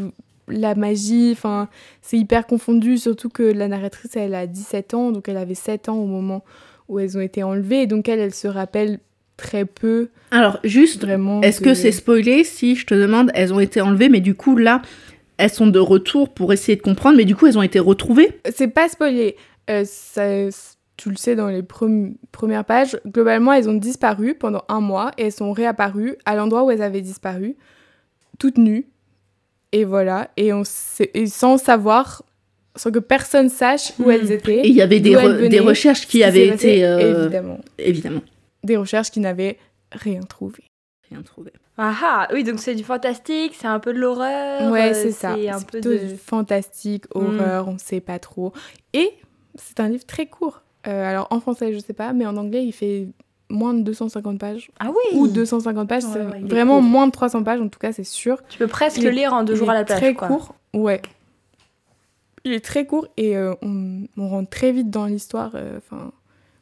[0.49, 1.31] la magie.
[1.33, 1.69] Enfin,
[2.03, 5.89] c'est hyper confondu, surtout que la narratrice, elle a 17 ans, donc elle avait 7
[5.89, 6.45] ans au moment
[6.89, 7.83] où elles ont été enlevées.
[7.83, 8.99] Et donc, elle, elle se rappelle
[9.37, 11.41] très peu, Alors, juste, vraiment.
[11.43, 14.35] est-ce de- que c'est spoilé si je te demande, elles ont été enlevées, mais du
[14.35, 14.81] coup, là,
[15.39, 18.39] elles sont de retour pour essayer de comprendre, mais du coup, elles ont été retrouvées?
[18.55, 19.35] C'est pas spoilé.
[19.71, 20.49] Euh, ça-
[20.97, 22.97] tu le sais dans les premières pages.
[23.05, 26.83] Globalement, elles ont disparu pendant un mois et elles sont réapparues à l'endroit où elles
[26.83, 27.57] avaient disparu,
[28.39, 28.87] toutes nues.
[29.75, 30.29] Et voilà.
[30.37, 30.63] Et, on
[31.15, 32.23] et sans savoir,
[32.77, 34.11] sans que personne sache où Hmm.
[34.13, 34.59] elles étaient.
[34.61, 35.17] Et il y avait des,
[35.61, 36.85] recherches qui avaient passé, été...
[36.87, 37.61] euh, Évidemment.
[37.79, 38.21] évidemment.
[38.63, 39.59] Des recherches qui n'avaient
[39.93, 40.63] rien trouvé.
[41.11, 41.53] Rien trouvé.
[41.77, 44.71] Ah ah, oui, donc c'est du fantastique, c'est un peu de l'horreur.
[44.71, 45.33] ouais, euh, c'est ça.
[45.33, 45.99] un C'est peu plutôt de.
[46.13, 47.19] du fantastique, Hmm.
[47.41, 48.53] horreur, on sait pas trop.
[48.93, 49.11] Et
[49.57, 50.63] c'est un livre très court.
[50.87, 53.09] Euh, alors en français, je sais pas, mais en anglais, il fait
[53.51, 54.71] moins de 250 pages.
[54.81, 56.83] Ah oui Ou 250 pages, Ouais, c'est ouais, vraiment court.
[56.83, 58.43] moins de 300 pages, en tout cas, c'est sûr.
[58.49, 59.99] Tu peux presque Il lire en deux jours à la plage.
[60.01, 60.29] Très quoi.
[60.29, 61.01] court, ouais.
[62.45, 65.53] Il est très court et euh, on, on rentre très vite dans l'histoire.
[65.55, 66.13] euh, Enfin,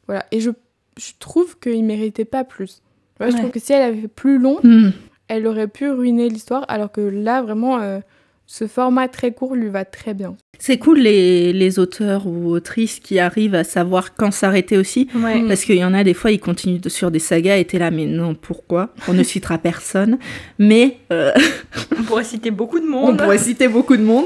[0.07, 0.25] voilà.
[0.31, 0.49] Et je,
[0.97, 2.81] je trouve qu'il méritait pas plus.
[3.19, 4.91] Ouais, Je trouve que si elle avait fait plus long, Hmm.
[5.27, 7.99] elle aurait pu ruiner l'histoire, alors que là, vraiment, euh,
[8.45, 10.35] ce format très court lui va très bien.
[10.59, 15.07] C'est cool les, les auteurs ou autrices qui arrivent à savoir quand s'arrêter aussi.
[15.15, 15.43] Ouais.
[15.47, 17.79] Parce qu'il y en a des fois, ils continuent de- sur des sagas et t'es
[17.79, 18.89] là, mais non, pourquoi?
[19.07, 20.19] On ne citera personne.
[20.59, 21.31] Mais euh,
[21.97, 23.17] On pourrait citer beaucoup de on monde.
[23.17, 24.25] pourrait citer beaucoup de monde.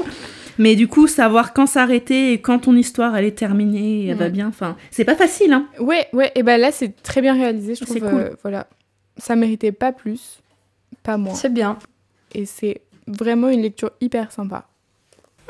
[0.58, 4.28] Mais du coup, savoir quand s'arrêter et quand ton histoire elle est terminée, elle va
[4.28, 4.48] bien.
[4.48, 5.68] Enfin, c'est pas facile, hein.
[5.78, 7.94] Ouais, ouais, et ben là, c'est très bien réalisé, je trouve.
[7.94, 8.20] C'est cool.
[8.20, 8.66] euh, voilà.
[9.18, 10.40] Ça méritait pas plus,
[11.04, 11.34] pas moins.
[11.34, 11.78] C'est bien.
[12.34, 14.66] Et c'est vraiment une lecture hyper sympa.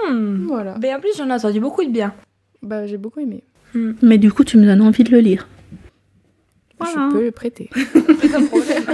[0.02, 0.46] Hmm.
[0.46, 0.76] Voilà.
[0.80, 2.14] Mais en plus, j'en ai entendu beaucoup de bien.
[2.62, 3.42] Bah, j'ai beaucoup aimé.
[4.02, 5.46] Mais du coup, tu me donnes envie de le lire.
[6.80, 7.08] Voilà.
[7.10, 7.70] Je peux le prêter.
[8.20, 8.84] C'est un problème.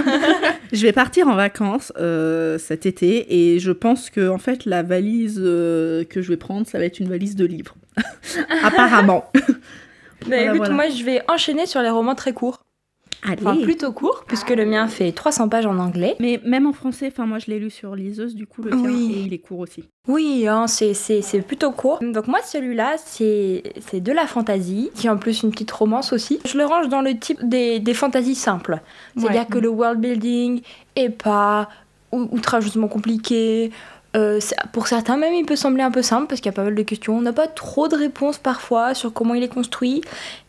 [0.73, 4.81] Je vais partir en vacances euh, cet été et je pense que en fait la
[4.81, 7.75] valise euh, que je vais prendre, ça va être une valise de livres.
[8.63, 9.29] Apparemment.
[9.35, 9.41] Mais
[10.25, 10.73] Voilà, écoute, voilà.
[10.73, 12.64] moi, je vais enchaîner sur les romans très courts.
[13.27, 13.41] Allez.
[13.45, 16.15] Enfin, plutôt courts, puisque le mien fait 300 pages en anglais.
[16.19, 18.79] Mais même en français, enfin moi je l'ai lu sur liseuse du coup le tien
[18.81, 19.13] Oui.
[19.15, 19.83] et il est court aussi.
[20.07, 21.99] Oui, hein, c'est- c'est c'est plutôt court.
[22.01, 26.13] Donc moi, celui-là, c'est c'est de la fantasy, qui est en plus une petite romance
[26.13, 26.39] aussi.
[26.45, 28.79] Je le range dans le type des, des fantasies simples.
[29.17, 29.47] C'est-à-dire Ouais.
[29.49, 30.61] que le world building
[30.95, 31.67] est pas
[32.11, 33.71] ou- outrageusement compliqué.
[34.15, 34.39] Euh,
[34.71, 36.75] pour certains même, il peut sembler un peu simple parce qu'il y a pas mal
[36.75, 37.17] de questions.
[37.17, 40.01] On n'a pas trop de réponses parfois sur comment il est construit.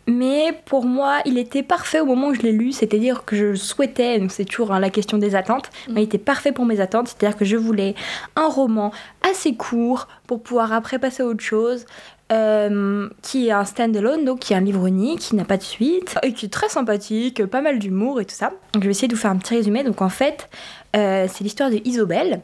[0.07, 2.72] Mais pour moi, il était parfait au moment où je l'ai lu.
[2.72, 6.18] C'est-à-dire que je souhaitais, donc c'est toujours hein, la question des attentes, mais il était
[6.18, 7.09] parfait pour mes attentes.
[7.09, 7.94] C'est-à-dire que je voulais
[8.36, 8.92] un roman
[9.28, 11.86] assez court pour pouvoir après passer à autre chose.
[12.32, 15.62] euh, qui est un stand-alone, donc qui est un livre unique, qui n'a pas de
[15.62, 18.50] suite, et qui est très sympathique, pas mal d'humour et tout ça.
[18.72, 19.84] Donc je vais essayer de vous faire un petit résumé.
[19.84, 20.48] Donc en fait,
[20.96, 22.40] euh, c'est l'histoire de Isobel,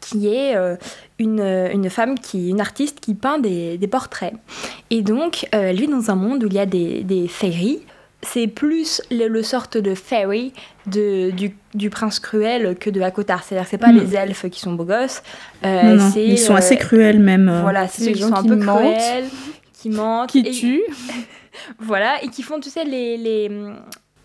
[0.00, 0.76] qui est euh,
[1.18, 4.34] une, une femme, qui, une artiste qui peint des, des portraits.
[4.90, 7.80] Et donc, euh, elle vit dans un monde où il y a des, des fairies.
[8.22, 10.52] C'est plus le, le sorte de fairy
[10.86, 13.42] de, du, du prince cruel que de Hakotar.
[13.44, 13.98] C'est-à-dire que c'est pas Mm.
[13.98, 15.22] les elfes qui sont beaux gosses.
[15.64, 17.48] euh, Non, non, ils sont euh, assez cruels même.
[17.50, 17.60] euh.
[17.60, 18.78] Voilà, c'est ceux qui sont un qui peu mentent.
[18.78, 19.24] cruels,
[19.74, 20.30] qui mentent.
[20.30, 20.82] Qui et- tue.
[21.78, 23.16] Voilà, et qui font, tu sais, les...
[23.16, 23.50] les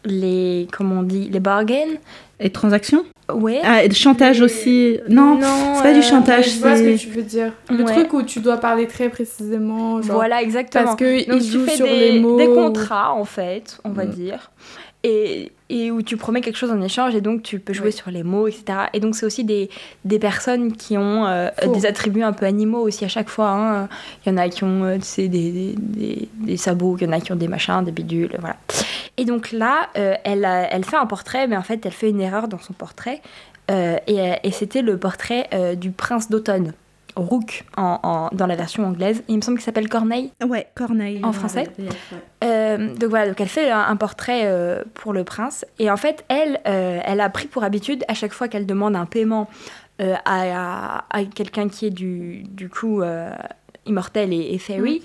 [0.05, 1.97] les comment on dit les bargains
[2.42, 4.98] Et transactions ouais Ah, et le chantage aussi.
[5.10, 5.40] Non,
[5.76, 7.52] c'est pas du euh, chantage, Je vois ce que tu veux dire.
[7.70, 7.94] Le Ouais.
[7.94, 10.02] truc où tu dois parler très précisément.
[10.02, 12.38] Genre, voilà exactement Parce que Donc il tu joue fais sur des, les mots.
[12.38, 14.10] des contrats en fait, on va Mm.
[14.10, 14.52] dire.
[15.04, 18.12] Et, et, où tu promets quelque chose en échange et donc tu peux jouer sur
[18.12, 18.88] les mots, etc.
[18.93, 19.70] Et donc c'est aussi des,
[20.04, 23.50] des, personnes qui ont euh, des attributs un peu animaux aussi à chaque fois.
[23.50, 23.89] Hein.
[24.26, 27.22] Il y en a qui ont euh, des, des, des, sabots, il y en a
[27.22, 28.58] qui ont des machins, des bidules, voilà.
[29.18, 32.22] Et donc là, euh, elle, elle fait un portrait, mais en fait elle fait une
[32.22, 33.22] erreur dans son portrait.
[33.70, 35.47] et, et c'était le portrait
[35.78, 36.74] du prince d'automne.
[37.20, 39.24] Rook en, dans la version anglaise.
[39.28, 40.32] il me semble qu'il s'appelle Corneille.
[40.45, 41.22] Ouais, Corneille.
[41.24, 41.67] En français.
[42.43, 45.65] Euh, donc voilà, donc elle fait un, portrait euh, pour le prince.
[45.78, 48.95] Et en fait, elle, euh, elle a pris pour habitude, à chaque fois qu'elle demande
[48.95, 49.49] un paiement
[50.01, 53.01] à, à, quelqu'un qui est du, du coup
[53.86, 55.03] immortel et, et fairy,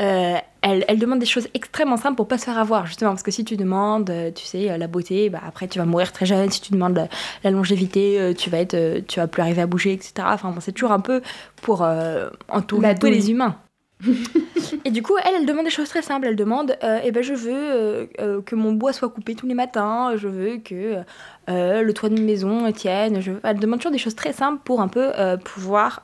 [0.00, 0.40] mm.
[0.62, 3.44] elle, demande des choses extrêmement simples pour pas se faire avoir, justement, parce que si
[3.44, 6.50] tu demandes, tu sais, la beauté, bah, après tu vas mourir très jeune.
[6.50, 7.08] Si tu demandes
[7.44, 10.12] la, longévité, tu vas être, tu vas plus arriver à bouger, etc.
[10.24, 11.22] Enfin, c'est toujours un peu
[11.62, 11.86] pour
[12.48, 13.56] entourer les humains.
[14.84, 16.26] et du coup, elle, elle demande des choses très simples.
[16.26, 19.46] Elle demande, euh, eh ben, je veux euh, euh, que mon bois soit coupé tous
[19.46, 21.02] les matins, je veux que
[21.48, 23.20] le toit de ma maison tienne.
[23.20, 23.32] Je...
[23.42, 25.12] Elle demande toujours des choses très simples pour un peu
[25.44, 26.02] pouvoir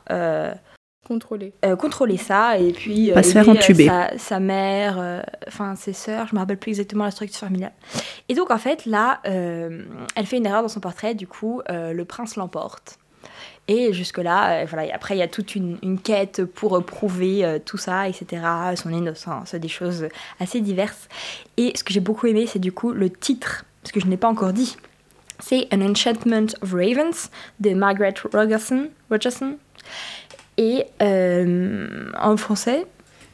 [1.12, 1.52] contrôler.
[1.78, 3.86] contrôler ça et puis pas se faire entuber.
[3.86, 7.72] Sa, sa mère, enfin ses sœurs, je me rappelle plus exactement la structure familiale.
[8.28, 11.14] Et donc en fait là, elle fait une erreur dans son portrait.
[11.14, 12.98] Du coup, le prince l'emporte.
[13.68, 17.76] Et jusque-là, euh, voilà, après, il y a toute une, quête pour prouver euh, tout
[17.76, 18.42] ça, etc.,
[18.74, 20.08] son innocence, des choses
[20.40, 21.08] assez diverses.
[21.56, 24.16] Et ce que j'ai beaucoup aimé, c'est du coup le titre, parce que je n'ai
[24.16, 24.76] pas encore dit.
[25.38, 28.88] C'est An Enchantment of Ravens de Margaret Rogerson.
[29.10, 29.56] Rogerson.
[30.58, 32.86] Et euh, en français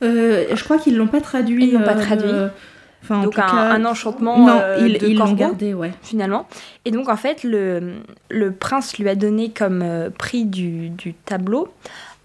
[0.02, 1.68] Je crois qu'ils l'ont pas traduit.
[1.68, 2.30] Ils l'ont pas traduit.
[3.08, 5.92] donc un, enchantement non, ils, ils l'ont gardé, ouais.
[6.02, 6.46] finalement.
[6.84, 7.94] Et donc en fait, le,
[8.30, 11.68] le prince lui a donné comme euh, prix du, du tableau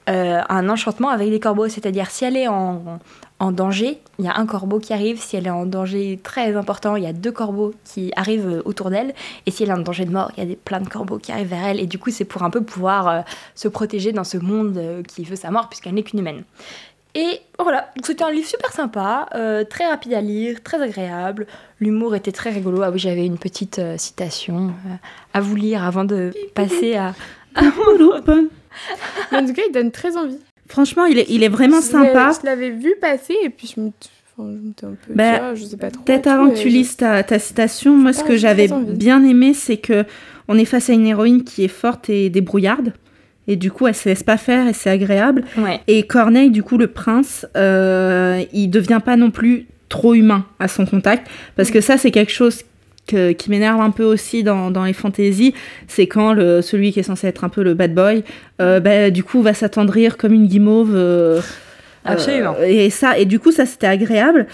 [0.09, 1.69] euh, un enchantement avec des corbeaux.
[1.69, 2.99] C'est-à-dire si elle est en,
[3.43, 5.19] en danger, il y a un corbeau qui arrive.
[5.21, 8.61] Si elle est en danger très important, il y a deux corbeaux qui arrivent euh,
[8.65, 9.13] autour d'elle.
[9.45, 11.17] Et si elle est en danger de mort, il y a des, plein de corbeaux
[11.17, 11.79] qui arrivent vers elle.
[11.79, 13.23] Et du coup, c'est pour un peu pouvoir
[13.55, 16.43] se protéger dans ce monde qui veut sa mort puisqu'elle n'est qu'une humaine.
[17.15, 21.45] Et voilà, c'était un livre super sympa, euh, très rapide à lire, très agréable.
[21.79, 22.81] L'humour était très rigolo.
[22.81, 24.95] Ah oui, j'avais une petite euh, citation euh,
[25.33, 27.13] à vous lire avant de passer à.
[27.55, 27.61] en
[29.45, 30.39] tout cas, il donne très envie.
[30.73, 32.31] Franchement, il est, il est vraiment sympa.
[32.41, 33.91] Je l'avais vu passer et puis je me.
[34.35, 35.13] Enfin, je un peu.
[35.13, 36.03] Bah, je sais pas trop.
[36.03, 39.77] Peut-être avant que tu lises ta, ta, citation, moi, ce que j'avais bien aimé, c'est
[39.77, 40.03] que
[40.47, 42.91] on est face à une héroïne qui est forte et débrouillarde.
[43.47, 45.43] Et du coup, elle se laisse pas faire et c'est agréable.
[45.85, 50.67] Et Corneille, du coup, le prince, euh, il devient pas non plus trop humain à
[50.67, 51.27] son contact.
[51.55, 52.63] Parce que ça, c'est quelque chose
[53.05, 55.53] qui m'énerve un peu aussi dans, dans les fantaisies.
[55.87, 58.23] C'est quand le, celui qui est censé être un peu le bad boy,
[58.61, 60.93] euh, bah, du coup, va s'attendrir comme une guimauve.
[60.93, 61.41] Euh,
[62.05, 62.55] Absolument.
[62.65, 64.47] et ça, et du coup, ça, c'était agréable.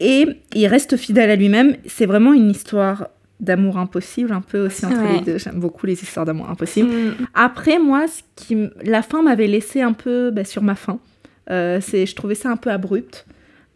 [0.00, 1.76] Et il reste fidèle à lui-même.
[1.86, 3.08] C'est vraiment une histoire
[3.40, 5.38] d'amour impossible un peu aussi entre les deux.
[5.38, 6.88] J'aime beaucoup les histoires d'amour impossible.
[6.88, 7.14] Mm.
[7.34, 10.98] Après, moi, ce qui la fin m'avait laissé un peu bah, sur ma fin.
[11.50, 13.26] Euh, c'est, je trouvais ça un peu abrupt.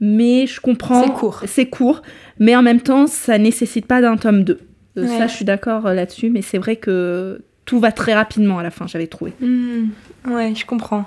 [0.00, 1.02] Mais je comprends.
[1.02, 1.42] C'est court.
[1.46, 2.02] C'est court.
[2.38, 4.58] Mais en même temps, ça nécessite pas d'un tome 2.
[4.98, 6.30] Euh, ça, je suis d'accord euh, là-dessus.
[6.30, 9.32] Mais c'est vrai que tout va très rapidement à la fin, j'avais trouvé.
[9.40, 9.88] Mm.
[10.28, 11.06] Ouais, je comprends.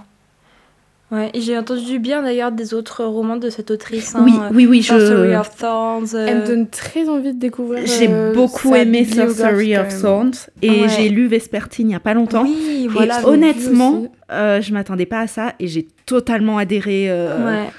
[1.11, 4.13] Ouais, et j'ai entendu bien d'ailleurs des autres romans de cette autrice.
[4.13, 6.13] Hein, oui, oui, oui, Sorcery of Thorns.
[6.13, 6.27] Euh.
[6.27, 7.83] Elle me donne très envie de découvrir.
[7.87, 12.13] J'ai euh, beaucoup aimé Sorcery of Thorns et j'ai lu Vespertine il y a pas
[12.13, 12.43] longtemps.
[12.43, 13.21] Oui, voilà.
[13.21, 17.09] Et honnêtement, euh, je m'attendais pas à ça et j'ai totalement adhéré.
[17.09, 17.69] Ouais.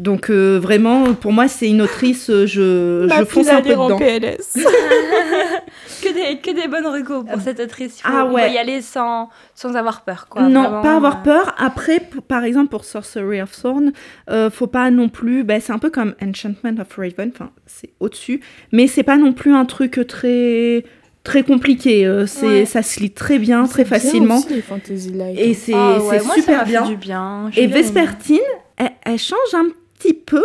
[0.00, 3.98] Donc vraiment, pour moi, c'est une autrice, je, je fonce un peu dedans.
[3.98, 4.56] PLS.
[6.02, 7.98] que, des, que des bonnes recos pour cette autrice.
[7.98, 8.52] Il faut, ah ouais.
[8.52, 10.26] y aller sans, sans avoir peur.
[10.28, 11.54] Quoi, non, pas avoir peur.
[11.58, 13.92] Après, par exemple, pour Sorcery of Thorn,
[14.30, 15.44] euh, faut pas non plus...
[15.44, 18.40] Bah, c'est un peu comme Enchantment of Raven, enfin, c'est au-dessus.
[18.72, 20.84] Mais c'est pas non plus un truc très
[21.22, 22.06] très compliqué.
[22.06, 24.38] Euh, c'est ça se lit très bien, très facilement.
[24.38, 25.98] Aussi, les fantasy Et c'est ah
[26.34, 26.86] super bien.
[26.86, 27.50] Du bien.
[27.56, 28.38] Et Vespertine,
[28.78, 29.66] elle, elle, change un
[30.00, 30.44] petit peu,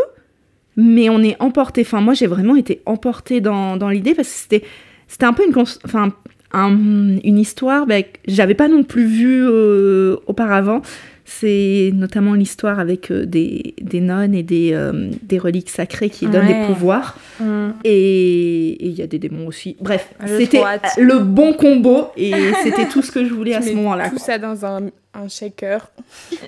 [0.75, 1.81] mais on est emporté.
[1.81, 4.63] Enfin, moi, j'ai vraiment été emportée dans, dans l'idée parce que c'était
[5.07, 6.11] c'était un peu une, enfin,
[6.53, 10.81] une histoire bah, que j'avais pas non plus vue euh, auparavant.
[11.27, 16.27] C'est notamment l'histoire avec euh, des, des, nonnes et des, euh, des reliques sacrées qui
[16.27, 17.17] donnent des pouvoirs.
[17.39, 17.69] Mm.
[17.83, 19.75] Et il y a des démons aussi.
[19.81, 20.61] Bref, c'était
[20.97, 22.31] le bon combo et
[22.63, 24.11] c'était tout ce que je voulais à ce moment-là.
[24.11, 25.89] Tout ça dans un, un shaker.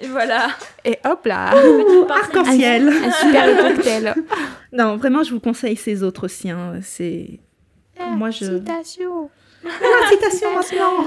[0.04, 0.50] Et voilà.
[0.86, 1.56] Et hop là
[2.10, 4.14] Arc-en-ciel un, super cocktail.
[4.72, 6.52] non, vraiment, je vous conseille ces autres aussi.
[6.52, 6.76] Hein.
[6.84, 7.40] C'est
[8.16, 8.46] moi, je...
[8.46, 9.32] Citation
[9.68, 11.06] La citation maintenant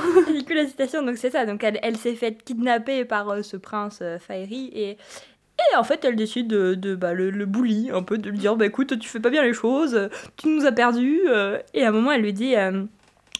[0.68, 1.46] citation, donc c'est ça.
[1.46, 6.16] Donc, elle, s'est faite kidnapper par euh, ce prince euh, et, Et en fait, elle
[6.16, 9.20] décide de, bah, le, le bully, un peu, de lui dire Bah écoute, tu fais
[9.20, 11.22] pas bien les choses, tu nous as perdus.
[11.28, 11.58] euh.
[11.74, 12.84] Et à un moment, elle lui dit euh,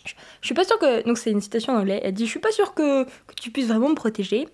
[0.04, 1.06] je, suis pas sûre que.
[1.06, 2.00] Donc, c'est une citation en anglais.
[2.02, 4.48] Elle dit Je suis pas sûre que, que tu puisses vraiment me protéger.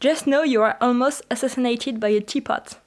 [0.00, 2.80] Just know you are almost assassinated by a teapot.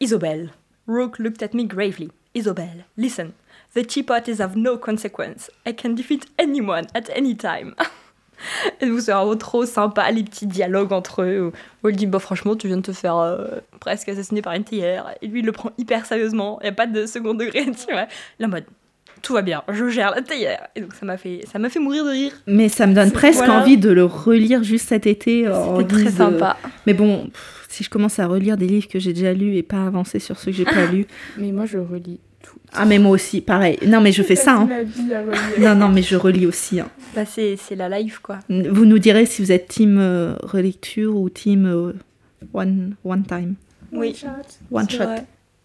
[0.00, 0.50] Isobel.
[0.86, 2.10] Rook looked at me gravely.
[2.34, 3.32] Isobel, listen.
[3.76, 5.50] The teapot is of no consequence.
[5.66, 7.74] I can defeat anyone at any time.
[8.80, 11.52] Et donc, c'est vraiment trop sympa, les petits dialogues entre eux.
[11.84, 13.46] Où, elle dit Bah, franchement, tu viens de te faire euh,
[13.80, 15.14] presque assassiner par une théière.
[15.22, 16.58] Et lui, il le prend hyper sérieusement.
[16.62, 18.06] Il n'y a pas de second degré, tu vois.
[18.38, 18.64] La mode
[19.22, 20.68] Tout va bien, je gère la théière.
[20.74, 22.32] Et donc, ça m'a fait, ça m'a fait mourir de rire.
[22.46, 23.60] Mais ça me donne presque voilà.
[23.60, 25.48] envie de le relire juste cet été.
[25.48, 26.56] en C'était très de- sympa.
[26.86, 29.62] Mais bon, pff, si je commence à relire des livres que j'ai déjà lus et
[29.62, 31.06] pas avancer sur ceux que j'ai pas lus.
[31.38, 32.58] Mais moi, je relis tout.
[32.72, 33.78] Ah, mais moi aussi, pareil.
[33.86, 34.54] Non, mais je fais ça.
[34.56, 34.68] hein.
[35.58, 36.80] Non, non, mais je relis aussi.
[36.80, 36.88] hein.
[37.14, 38.38] Bah, c'est, c'est la life, quoi.
[38.48, 41.92] Vous nous direz si vous êtes team euh, relecture ou team euh,
[42.52, 43.54] one, one time.
[43.92, 44.16] Oui.
[44.70, 45.04] One C'est shot.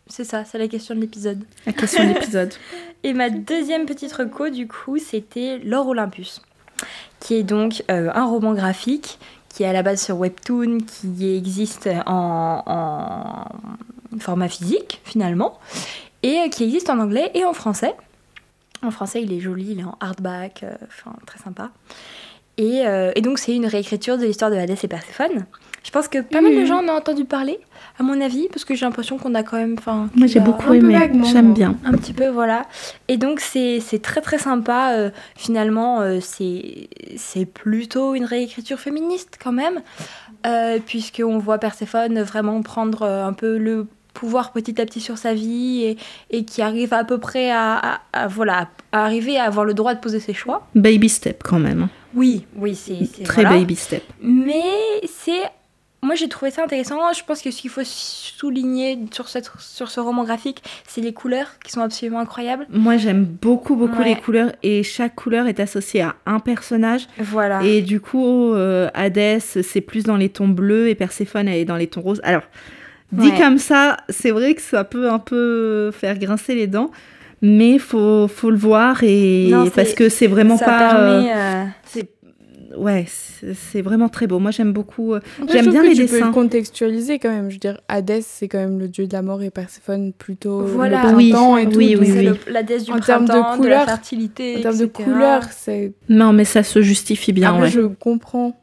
[0.07, 1.39] C'est ça, c'est la question de l'épisode.
[1.65, 2.53] La question de l'épisode.
[3.03, 6.41] Et ma deuxième petite reco, du coup, c'était L'Or Olympus,
[7.19, 9.19] qui est donc euh, un roman graphique
[9.49, 15.59] qui est à la base sur Webtoon, qui existe en, en format physique, finalement,
[16.23, 17.93] et euh, qui existe en anglais et en français.
[18.83, 21.69] En français, il est joli, il est en hardback, euh, enfin, très sympa.
[22.57, 25.45] Et, euh, et donc, c'est une réécriture de l'histoire de Hadès et Perséphone.
[25.83, 26.65] Je pense que pas mal de Mhm.
[26.65, 27.59] gens en ont entendu parler,
[27.99, 29.77] à mon avis, parce que j'ai l'impression qu'on a quand même...
[29.85, 30.95] Moi, j'ai a- beaucoup aimé.
[31.31, 31.75] J'aime bien.
[31.85, 32.65] un petit peu, voilà.
[33.07, 34.93] Et donc, c'est très très sympa.
[34.95, 39.81] euh, finalement, euh, c'est plutôt une réécriture féministe quand même,
[40.85, 45.83] puisqu'on voit Perséphone vraiment prendre un peu le pouvoir petit à petit sur sa vie
[45.83, 45.97] et,
[46.29, 49.73] et qui arrive à peu près à, à- à, voilà, à arriver à avoir le
[49.73, 50.67] droit de poser ses choix.
[50.75, 51.87] Baby step quand même.
[52.13, 53.57] Oui, oui, c'est c'est- Très voilà.
[53.59, 54.03] baby step.
[54.21, 54.61] Mais
[55.07, 55.41] c'est.
[56.03, 56.97] Moi, j'ai trouvé ça intéressant.
[57.13, 61.13] Je pense que ce qu'il faut souligner sur, cette, sur ce roman graphique, c'est les
[61.13, 62.65] couleurs qui sont absolument incroyables.
[62.71, 64.05] Moi, j'aime beaucoup, beaucoup Ouais.
[64.09, 67.07] les couleurs et chaque couleur est associée à un personnage.
[67.19, 67.61] Voilà.
[67.63, 71.65] Et du coup, euh, Hadès, c'est plus dans les tons bleus et Perséphone, elle est
[71.65, 72.21] dans les tons roses.
[72.23, 72.43] Alors,
[73.11, 73.37] dit Ouais.
[73.39, 76.91] comme ça, c'est vrai que ça peut un peu faire grincer les dents,
[77.41, 80.95] mais faut, faut le voir et Non, parce que c'est vraiment ça pas.
[80.95, 81.33] euh, permet.
[81.33, 82.09] euh, c'est
[82.77, 84.39] ouais, c'est vraiment très beau.
[84.39, 85.13] Moi, j'aime beaucoup.
[85.13, 85.19] euh,
[85.51, 86.27] J'aime bien que les tu peux dessins.
[86.27, 87.49] le contextualiser quand même.
[87.49, 90.61] Je veux dire, Hadès, c'est quand même le dieu de la mort et Perséphone plutôt
[90.61, 91.09] Voilà.
[91.11, 91.77] le Oui, et tout.
[91.77, 92.23] oui, oui, oui.
[92.25, 94.57] le- la déesse du En termes de printemps, de, la couleurs, fertilité.
[94.59, 95.03] En termes de etc.
[95.03, 95.91] couleurs, c'est.
[96.07, 97.49] Non, mais ça se justifie bien.
[97.49, 97.69] Après, ouais.
[97.71, 98.55] je comprends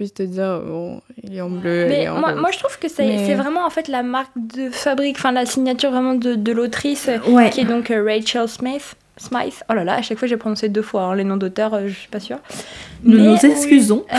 [0.00, 1.82] puisses te dire, bon, il est en bleu.
[1.82, 4.02] elle Mais est en moi, je trouve que c'est Mais- c'est vraiment en fait la
[4.02, 7.50] marque de fabrique, enfin la signature vraiment de, de l'autrice, euh, Ouais.
[7.50, 8.94] qui est donc euh, Rachel Smith.
[9.18, 9.62] Smythe.
[9.68, 11.88] Oh là là, à chaque fois j'ai prononcé deux fois hein, les noms d'auteurs, euh,
[11.88, 12.38] je suis pas sûre.
[13.04, 14.04] Nous Mais- nous excusons.
[14.14, 14.16] Euh,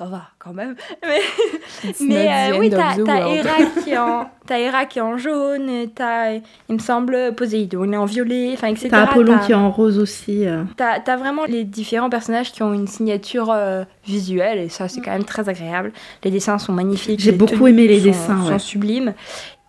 [0.00, 0.76] ça va quand même.
[1.02, 2.96] Mais Mais euh, oui, t'as.
[2.96, 6.42] Hera qui est en, t'as Hera qui est en jaune, t'as, il
[6.74, 8.88] me semble, Poséidon est en violet, enfin, etc.
[8.90, 10.46] T'as Apollon qui est en rose aussi.
[10.46, 10.62] euh.
[10.76, 15.10] T'as, vraiment les différents personnages qui ont une signature euh, visuelle et ça c'est quand
[15.10, 15.92] même très agréable.
[16.24, 17.20] Les dessins sont magnifiques.
[17.20, 18.58] J'ai beaucoup aimé les sont- dessins, Sont ouais.
[18.58, 19.12] sublimes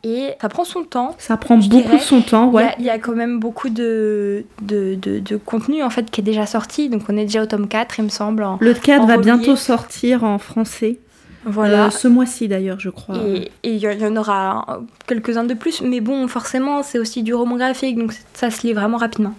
[0.04, 1.16] et ça prend son temps.
[1.18, 2.74] Ça prend beaucoup dirais, son temps, ouais.
[2.80, 6.24] Il y, a quand même beaucoup de, de, de, de contenu en fait qui est
[6.24, 6.90] déjà sorti.
[6.90, 8.44] Donc on est déjà au tome 4 il me semble.
[8.44, 11.00] en- Le 4 en va bientôt sortir en français.
[11.44, 11.86] Voilà.
[11.86, 13.16] Euh, ce mois-ci d'ailleurs, je crois.
[13.18, 17.34] Et il y, y en aura quelques-uns de plus, mais bon, forcément, c'est aussi du
[17.34, 19.34] roman graphique, donc ça se lit vraiment rapidement.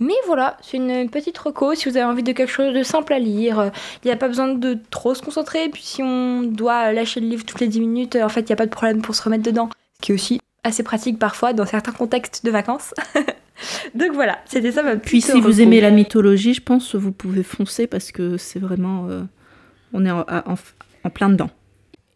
[0.00, 3.12] Mais voilà, c'est une petite reco si vous avez envie de quelque chose de simple
[3.12, 3.70] à lire.
[4.02, 7.26] Il n'y a pas besoin de trop se concentrer, puis si on doit lâcher le
[7.28, 9.22] livre toutes les 10 minutes, en fait, il n'y a pas de problème pour se
[9.22, 9.68] remettre dedans.
[10.04, 12.92] Qui est aussi assez pratique parfois dans certains contextes de vacances.
[13.94, 16.98] donc voilà, c'était ça ma petite Puis si vous aimez la mythologie, je pense que
[16.98, 19.06] vous pouvez foncer parce que c'est vraiment...
[19.08, 19.22] euh,
[19.94, 20.54] on est en, en-
[21.04, 21.48] en plein dedans.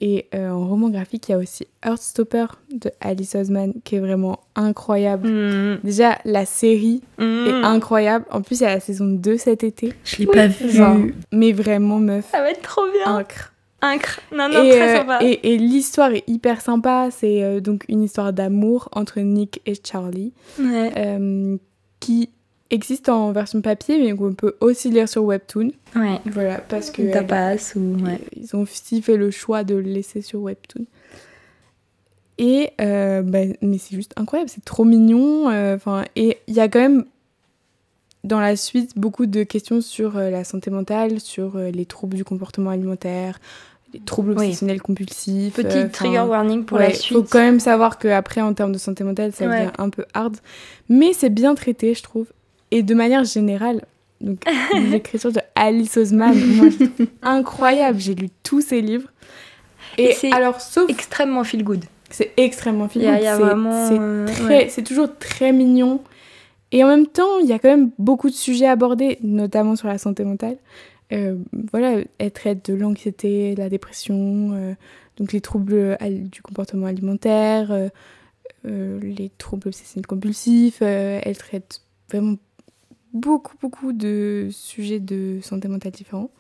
[0.00, 4.00] Et euh, en roman graphique, il y a aussi Heartstopper de Alice Osman qui est
[4.00, 5.28] vraiment incroyable.
[5.28, 7.22] Mmh, Déjà, la série mmh.
[7.46, 8.24] est incroyable.
[8.30, 9.94] En plus, il y a la saison 2 cet été.
[10.04, 10.70] Je l'ai Oui, pas vu.
[10.70, 10.98] Genre,
[11.32, 12.26] mais vraiment, meuf.
[12.30, 13.16] Ça va être trop bien.
[13.16, 13.52] Incre.
[13.80, 14.20] Incre.
[14.34, 15.18] Non, non, et très euh, sympa.
[15.22, 17.08] et- et l'histoire est hyper sympa.
[17.12, 20.92] C'est euh, donc une histoire d'amour entre Nick et Charlie Ouais.
[20.96, 21.56] euh,
[22.00, 22.30] qui
[22.70, 25.70] existe en version papier, mais qu'on peut aussi lire sur Webtoon.
[25.96, 26.18] ouais.
[26.26, 28.04] Voilà, parce que tapas ou...
[28.04, 28.18] Ouais.
[28.36, 30.84] ils ont aussi fait le choix de le laisser sur Webtoon.
[32.38, 35.46] Et euh, bah, mais c'est juste incroyable, c'est trop mignon.
[35.74, 37.04] Enfin, et il y a quand même
[38.24, 42.16] dans la suite beaucoup de questions sur euh, la santé mentale, sur euh, les troubles
[42.16, 43.38] du comportement alimentaire,
[43.94, 44.46] les troubles Oui.
[44.46, 45.54] obsessionnels compulsifs.
[45.54, 47.16] Petit euh, trigger warning pour ouais, la suite.
[47.16, 49.58] faut quand même savoir qu'après, en termes de santé mentale, ça Ouais.
[49.60, 50.36] devient un peu hard.
[50.88, 52.26] Mais c'est bien traité, je trouve.
[52.70, 53.82] Et de manière générale,
[54.20, 54.42] donc
[54.90, 56.66] l'écriture de Alice Osman, moi,
[57.22, 57.98] incroyable.
[57.98, 59.08] J'ai lu tous ses livres.
[59.96, 60.90] Et, Et c'est alors, sauf.
[60.90, 61.84] Extrêmement feel good.
[62.10, 64.68] C'est extrêmement Il feel il C'est- vraiment, euh, ouais.
[64.70, 66.00] c'est toujours très mignon.
[66.72, 69.88] Et en même temps, il y a quand même beaucoup de sujets abordés, notamment sur
[69.88, 70.58] la santé mentale.
[71.12, 71.36] Euh,
[71.72, 74.74] voilà, elle traite de l'anxiété, de la dépression, euh,
[75.16, 77.88] donc les troubles al- du comportement alimentaire, euh,
[78.66, 80.80] euh, les troubles obsessionnels compulsifs.
[80.82, 82.36] euh, elle traite vraiment
[83.14, 86.30] beaucoup, beaucoup de sujets de santé mentale différents.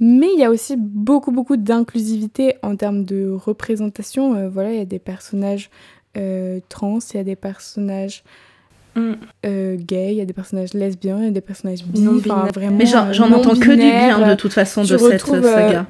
[0.00, 4.34] Mais il y a aussi beaucoup, beaucoup d'inclusivité en termes de représentation.
[4.34, 5.70] Euh, voilà, il y a des personnages
[6.16, 8.22] euh, trans, il y a des personnages
[8.96, 9.12] Mm.
[9.44, 12.12] euh, gays, il y a des personnages lesbiens, il y a des personnages bi, Non
[12.18, 12.52] enfin, binaires.
[12.54, 12.76] vraiment.
[12.76, 15.44] Mais j'en j'en entends que du bien de euh, toute façon tu de cette retrouves,
[15.44, 15.86] euh, saga.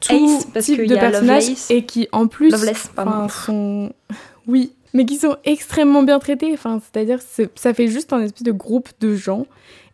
[0.00, 2.90] tout Ace, parce type qu'il de y a personnages et qui en plus Loveless,
[3.30, 3.92] sont
[4.46, 8.44] oui mais qui sont extrêmement bien traités enfin c'est-à-dire c'est- ça fait juste un espèce
[8.44, 9.44] de groupe de gens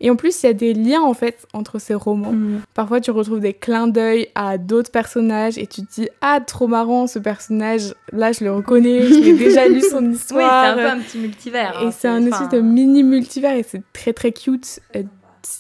[0.05, 2.61] et en plus il y a des liens en fait entre ces romans Mm.
[2.75, 6.67] parfois tu retrouves des clins d'œil à d'autres personnages et tu te dis ah trop
[6.69, 10.65] marrant ce personnage là je le reconnais je l'ai déjà lu son Oui, c'est histoire
[10.65, 11.81] un peu un petit multivers.
[11.83, 14.81] et hein, c'est un espèce de mini multivers et c'est très très cute.
[14.95, 15.07] Il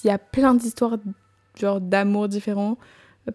[0.04, 0.96] y a plein d'histoires
[1.60, 2.76] genre d'amour différents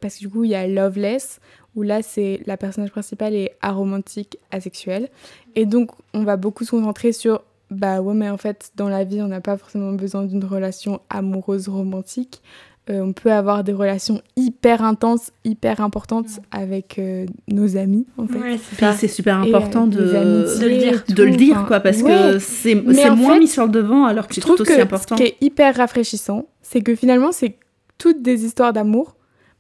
[0.02, 1.40] parce que du coup il y a Loveless
[1.76, 5.10] où là c'est la personnage principale est aromantique, asexuelle
[5.56, 7.42] et donc on va beaucoup se concentrer sur
[7.72, 11.02] bah ouais mais en fait dans la vie on n'a pas forcément besoin d'une relation
[11.10, 12.42] amoureuse romantique.
[12.90, 18.26] Euh, on peut avoir des relations hyper intenses, hyper importantes avec euh, nos amis en
[18.26, 18.40] fait.
[18.40, 21.04] Ouais, c'est super Et, important euh, des de, de le dire.
[21.08, 22.10] de le dire quoi parce ouais.
[22.10, 25.16] que c'est moins fait, mis sur le devant alors que c'est tout que aussi important.
[25.18, 27.58] ce qui est hyper rafraîchissant, c'est que finalement, c'est
[28.00, 29.16] toutes des histoires d'amour,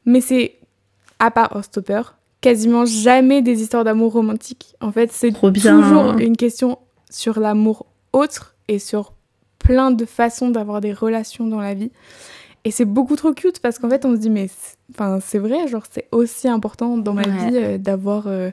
[0.05, 0.55] mais c'est,
[1.19, 2.01] à part Stopper,
[2.41, 4.75] quasiment jamais des histoires d'amour romantiques.
[4.81, 6.79] En fait, c'est toujours une question
[7.11, 9.13] sur l'amour autre et sur
[9.59, 11.91] plein de façons d'avoir des relations dans la vie.
[12.65, 15.39] Et c'est beaucoup trop cute parce qu'en fait, on se dit, mais c'est- enfin, c'est
[15.39, 17.49] vrai, genre, c'est aussi important dans ma Ouais.
[17.49, 18.51] vie euh, d'avoir euh,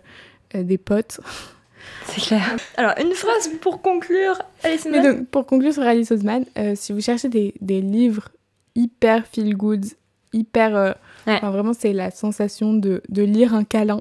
[0.54, 1.20] euh, des potes.
[2.06, 2.56] C'est clair.
[2.76, 4.36] Alors, une phrase pour conclure.
[4.90, 8.28] Mais donc, pour conclure sur Alice Oseman, euh, si vous cherchez des, des livres
[8.74, 9.84] hyper feel good,
[10.32, 10.96] hyper.
[11.26, 11.38] Ouais.
[11.40, 14.00] vraiment, c'est la sensation de, de lire un câlin.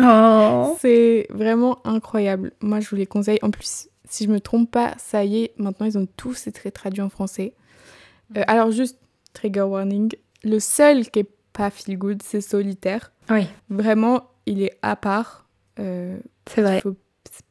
[0.00, 0.76] Oh.
[0.80, 2.52] C'est vraiment incroyable.
[2.60, 3.38] Moi, je vous les conseille.
[3.42, 6.70] En plus, si je me trompe pas, ça y est, maintenant, ils ont tous été
[6.70, 7.54] traduits en français.
[8.36, 8.98] Euh, alors, juste,
[9.32, 10.12] trigger warning
[10.44, 13.12] le seul qui est pas feel good, c'est Solitaire.
[13.30, 15.48] Oui, Vraiment, il est à part.
[15.78, 16.78] Euh, c'est vrai.
[16.78, 16.96] il faut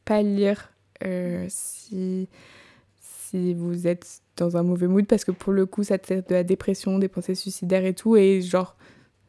[0.05, 0.71] pas lire
[1.03, 2.29] euh, si,
[2.99, 6.35] si vous êtes dans un mauvais mood parce que pour le coup ça traite de
[6.35, 8.75] la dépression, des pensées suicidaires et tout et genre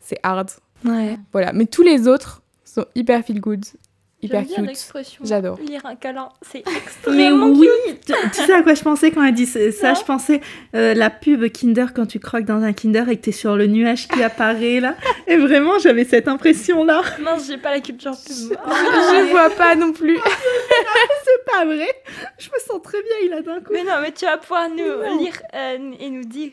[0.00, 0.50] c'est hard.
[0.84, 1.18] Ouais.
[1.32, 3.64] Voilà, mais tous les autres sont hyper feel good,
[4.24, 5.08] hyper cute.
[5.24, 5.58] J'adore.
[5.66, 7.68] Lire un câlin, c'est Mais extrêmement oui,
[8.06, 9.60] tu, tu sais à quoi je pensais quand elle dit ça?
[9.60, 9.94] Non.
[9.94, 10.40] Je pensais
[10.74, 13.66] euh, la pub Kinder quand tu croques dans un Kinder et que t'es sur le
[13.66, 14.94] nuage qui apparaît là.
[15.26, 17.02] Et vraiment, j'avais cette impression là.
[17.22, 18.56] Mince, j'ai pas la culture pub.
[18.58, 20.18] Je vois pas non plus.
[21.24, 21.88] C'est pas vrai.
[22.38, 23.72] Je me sens très bien, il a d'un coup.
[23.72, 25.18] Mais non, mais tu vas pouvoir nous Non.
[25.18, 26.50] lire euh, et nous dire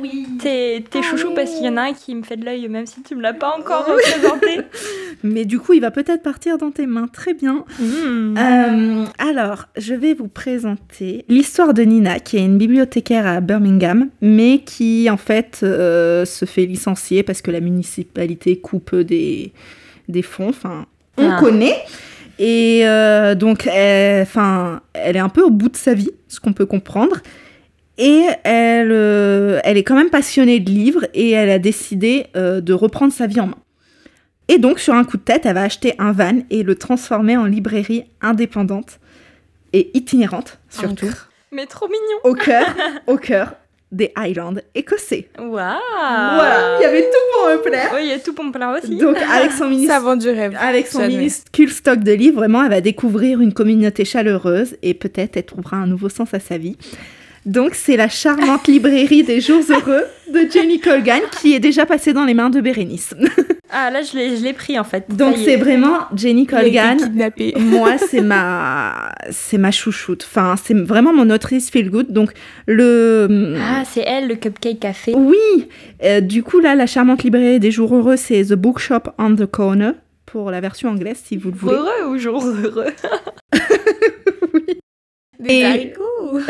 [0.00, 0.26] Oui.
[0.40, 1.34] tes, Ah chouchous oui.
[1.34, 3.22] parce qu'il y en a un qui me fait de l'œil même si tu me
[3.22, 4.60] l'as pas encore représenté.
[5.22, 7.08] Mais du coup, il va peut-être partir dans tes mains.
[7.12, 7.64] Très bien.
[7.80, 14.08] Euh, alors, je vais vous présenter l'histoire de Nina, qui est une bibliothécaire à Birmingham,
[14.22, 19.52] mais qui en fait euh, se fait licencier parce que la municipalité coupe des,
[20.08, 20.48] des fonds.
[20.48, 20.86] Enfin,
[21.18, 21.36] on Ah.
[21.38, 21.76] connaît.
[22.38, 24.26] Et euh, donc, elle,
[24.94, 27.18] est un peu au bout de sa vie, ce qu'on peut comprendre.
[27.98, 28.90] Et elle,
[29.64, 33.38] elle est quand même passionnée de livres et elle a décidé de reprendre sa vie
[33.38, 33.58] en main.
[34.48, 37.36] Et donc, sur un coup de tête, elle va acheter un van et le transformer
[37.36, 38.98] en librairie indépendante
[39.72, 41.10] et itinérante, surtout,
[41.52, 42.18] Mais trop mignon.
[42.24, 42.66] au cœur,
[43.06, 43.54] au cœur
[43.92, 45.28] des Highlands écossais.
[45.38, 45.48] Waouh.
[45.50, 47.90] Voilà, il y avait tout pour me plaire.
[47.94, 48.96] Oui, il y a tout pour me plaire aussi.
[48.96, 49.86] Donc, avec son mini
[50.18, 50.56] du rêve.
[50.58, 55.36] avec son minuscule stock de livres, vraiment, elle va découvrir une communauté chaleureuse et peut-être
[55.36, 56.76] elle trouvera un nouveau sens à sa vie.
[57.44, 62.12] Donc, c'est la charmante librairie des jours heureux de Jenny Colgan qui est déjà passée
[62.12, 63.14] dans les mains de Bérénice.
[63.74, 65.06] Ah, là, je l'ai je l'ai pris en fait.
[65.08, 66.98] Donc, c'est vraiment Jenny Colgan.
[67.58, 70.26] Moi, c'est ma, c'est ma chouchoute.
[70.30, 72.12] Enfin, c'est vraiment mon autrice feel good.
[72.12, 72.32] Donc,
[72.66, 75.14] le, Ah, c'est elle, le cupcake café.
[75.16, 75.68] oui.
[76.04, 79.46] Euh, du coup, là, la charmante librairie des jours heureux, c'est The Bookshop on the
[79.46, 79.94] Corner
[80.26, 81.74] pour la version anglaise, si vous le voulez.
[81.74, 82.92] Heureux ou jours heureux?
[85.40, 86.38] Des Et- haricots.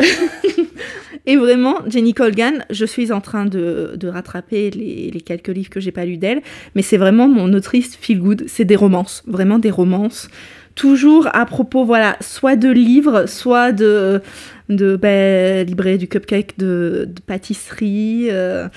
[1.25, 5.91] Et vraiment, Jenny Colgan, je suis en train de, rattraper les, quelques livres que j'ai
[5.91, 6.41] pas lus d'elle,
[6.75, 8.43] mais c'est vraiment mon autrice feel good.
[8.47, 10.29] C'est des romances, vraiment des romances.
[10.75, 14.21] Toujours à propos, voilà, soit de livres, soit de,
[14.69, 18.27] de ben, librairie du cupcake, de, de pâtisserie.
[18.29, 18.67] euh,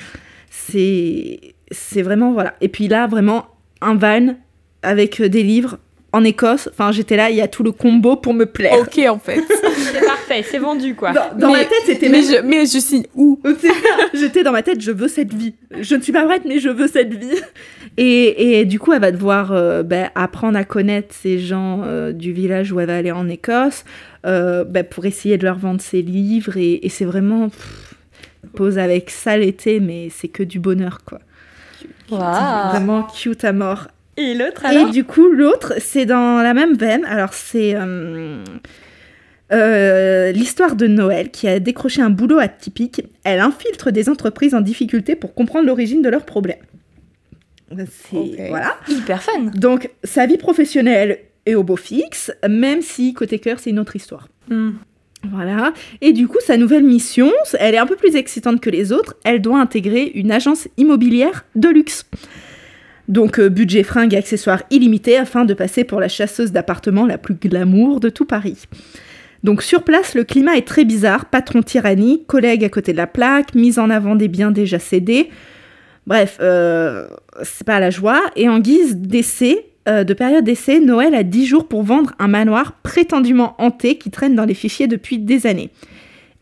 [0.51, 1.41] c'est
[1.73, 2.55] c'est vraiment, voilà.
[2.61, 3.47] Et puis là, vraiment,
[3.81, 4.37] un van
[4.83, 5.79] avec des livres
[6.17, 6.69] en Écosse.
[6.73, 8.79] Enfin, j'étais là, il y a tout le combo pour me plaire.
[8.81, 9.41] Ok, en fait.
[9.93, 11.13] C'est parfait, c'est vendu quoi.
[11.13, 13.41] Dans, dans Mais- ma tête, c'était mais, même- je, mais je signe où?
[14.15, 15.55] J'étais dans ma tête, je veux cette vie.
[15.81, 17.39] Je ne suis pas prête, mais je veux cette vie.
[17.97, 22.13] Et, et du coup, elle va devoir euh, ben, apprendre à connaître ces gens euh,
[22.13, 23.85] du village où elle va aller en Écosse
[24.27, 26.57] euh, ben, pour essayer de leur vendre ses livres.
[26.57, 27.49] Et, et c'est vraiment.
[27.49, 27.95] pff,
[28.55, 31.21] pose avec ça l'été, mais c'est que du bonheur, quoi.
[32.11, 32.71] Waouh.
[32.71, 33.89] Vraiment cute à mort.
[34.17, 37.05] Et l'autre Et alors du coup, l'autre, c'est dans la même veine.
[37.05, 38.43] Alors, c'est euh,
[39.53, 43.03] euh, l'histoire de Noël qui a décroché un boulot atypique.
[43.25, 46.57] Elle infiltre des entreprises en difficulté pour comprendre l'origine de leurs problèmes.
[47.71, 48.41] C'est Ok.
[48.49, 48.77] voilà.
[48.89, 49.51] Hyper fun.
[49.55, 53.97] Donc, sa vie professionnelle est au beau fixe, même si côté cœur, c'est une autre
[53.97, 54.29] histoire.
[54.49, 54.73] Hmm.
[55.31, 55.73] Voilà.
[56.01, 59.17] Et du coup, sa nouvelle mission, elle est un peu plus excitante que les autres.
[59.25, 62.07] Elle doit intégrer une agence immobilière de luxe.
[63.09, 67.19] Donc, euh, budget fringues et accessoires illimité afin de passer pour la chasseuse d'appartements la
[67.19, 68.65] plus glamour de tout Paris.
[69.45, 71.27] Donc, sur place, le climat est très bizarre.
[71.27, 75.31] Patron tyrannie, collègue à côté de la plaque, mise en avant des biens déjà cédés.
[76.07, 77.07] Bref, euh,
[77.43, 78.21] c'est pas la joie.
[78.35, 82.29] Et en guise d'essai, euh, de période d'essai, Noël a 10 jours pour vendre un
[82.29, 85.71] manoir prétendument hanté qui traîne dans les fichiers depuis des années.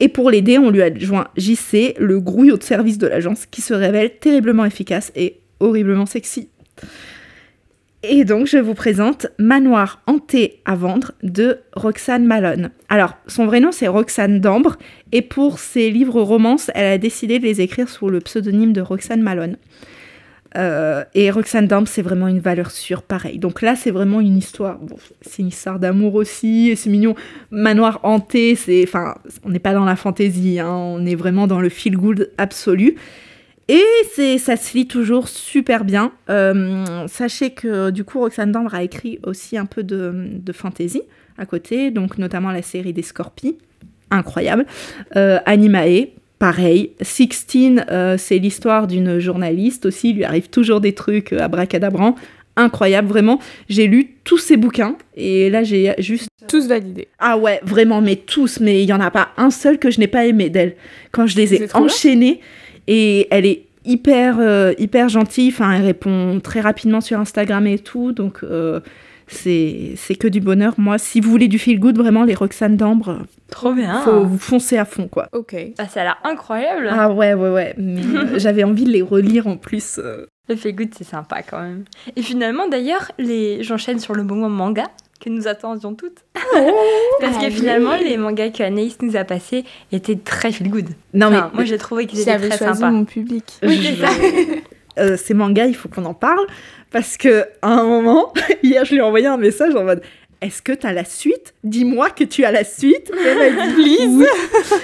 [0.01, 3.61] Et pour l'aider, on lui a joint JC, le grouillot de service de l'agence, qui
[3.61, 6.49] se révèle terriblement efficace et horriblement sexy.
[8.07, 12.70] Et donc, je vous présente Manoir hanté à vendre de Roxane Malone.
[12.91, 14.77] Alors, son vrai nom, c'est Roxane Dambre,
[15.11, 18.83] et pour ses livres romances, elle a décidé de les écrire sous le pseudonyme de
[18.83, 19.57] Roxane Malone.
[20.57, 23.39] Euh, et Roxane Dambre, c'est vraiment une valeur sûre, pareil.
[23.39, 24.79] Donc là, c'est vraiment une histoire.
[25.22, 27.14] C'est une histoire d'amour aussi, et c'est mignon.
[27.51, 29.14] Manoir hanté, c'est, enfin,
[29.45, 32.97] on n'est pas dans la fantaisie, hein, on est vraiment dans le feel good absolu.
[33.69, 36.12] Et c'est, ça se lit toujours super bien.
[36.29, 41.03] Euh, sachez que du coup, Roxane Dambre a écrit aussi un peu de, de fantasy
[41.39, 43.57] à côté, donc notamment la série des Scorpies,
[44.11, 44.67] incroyable.
[45.17, 46.09] Euh, Animae,
[46.39, 46.91] pareil.
[47.01, 52.15] Sixteen, euh, c'est l'histoire d'une journaliste aussi, il lui arrive toujours des trucs euh, abracadabrants.
[52.57, 53.41] Incroyable, vraiment.
[53.69, 57.09] J'ai lu tous ses bouquins et là j'ai juste Tous validés.
[57.19, 59.99] ah ouais, vraiment, mais tous, mais il y en a pas un seul que je
[59.99, 60.77] n'ai pas aimé d'elle.
[61.11, 61.67] Quand je les ai bien.
[62.87, 67.78] Et elle est hyper, euh, hyper gentille, enfin, elle répond très rapidement sur Instagram et
[67.78, 68.80] tout, donc euh,
[69.26, 70.74] c'est c'est que du bonheur.
[70.78, 73.20] Moi, si vous voulez du feel good, vraiment, les Roxane d'Ambre,
[73.51, 74.01] Trop bien.
[74.03, 75.28] faut vous foncer à fond, quoi.
[75.32, 75.55] Ok.
[75.78, 76.89] Ah, ça a l'air incroyable.
[76.91, 79.99] Ah ouais, ouais, ouais, mais euh, j'avais envie de les relire en plus.
[80.03, 80.26] euh.
[80.49, 81.85] Le feel good, c'est sympa quand même.
[82.16, 83.62] Et finalement, d'ailleurs, les...
[83.62, 84.85] j'enchaîne sur le moment manga
[85.25, 86.18] que nous attendions toutes.
[87.20, 90.89] Parce que finalement, les mangas que Anaïs nous a passés étaient très feel good.
[91.14, 92.91] Non, mais moi, j'ai trouvé qu'ils étaient très choisi sympas.
[92.91, 93.45] mon public.
[93.62, 94.12] Oui, c'est ça.
[94.99, 96.47] euh, ces mangas, il faut qu'on en parle
[96.91, 100.03] parce que à un moment, hier, je lui ai envoyé un message en mode
[100.45, 101.55] Est-ce que tu as la suite?
[101.65, 103.11] Dis-moi que tu as la suite.
[103.11, 104.27] Et elle m'a dit Oui.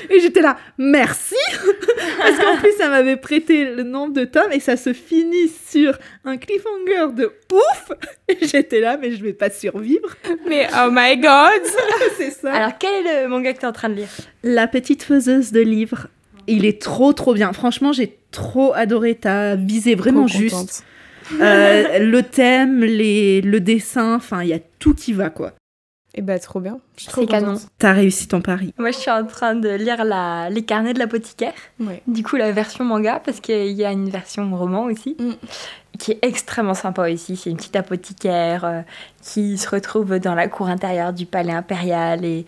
[0.09, 1.35] Et j'étais là Merci
[2.19, 5.99] Parce qu'en plus, ça m'avait prêté le nombre de tomes et ça se finit sur
[6.25, 7.93] un cliffhanger de ouf.
[8.29, 10.17] Et j'étais là, mais je vais pas survivre.
[10.49, 11.61] Mais oh my god
[12.17, 12.55] C'est ça.
[12.55, 14.09] Alors, quel est le manga que tu es en train de lire?
[14.43, 16.07] La petite faiseuse de livres.
[16.47, 17.53] Il est trop trop bien.
[17.53, 19.15] Franchement, j'ai trop adoré.
[19.15, 20.85] T'as visé vraiment Trop juste.
[21.41, 25.53] Euh, le thème, les, le dessin, enfin, il y a tout qui va, quoi.
[26.15, 26.81] Et bah trop bien.
[26.97, 27.55] Je suis trop C'est canon.
[27.79, 28.75] T'as réussi ton pari.
[28.79, 30.51] Moi, je suis en train de lire la...
[30.51, 31.53] Les carnets de l'apothicaire.
[31.79, 32.03] Ouais.
[32.09, 35.35] Du coup, la version manga, parce qu'il y a une version roman aussi, Mm.
[36.01, 37.37] qui est extrêmement sympa aussi.
[37.37, 38.81] C'est une petite apothicaire euh,
[39.23, 42.45] qui se retrouve dans la cour intérieure du palais impérial et,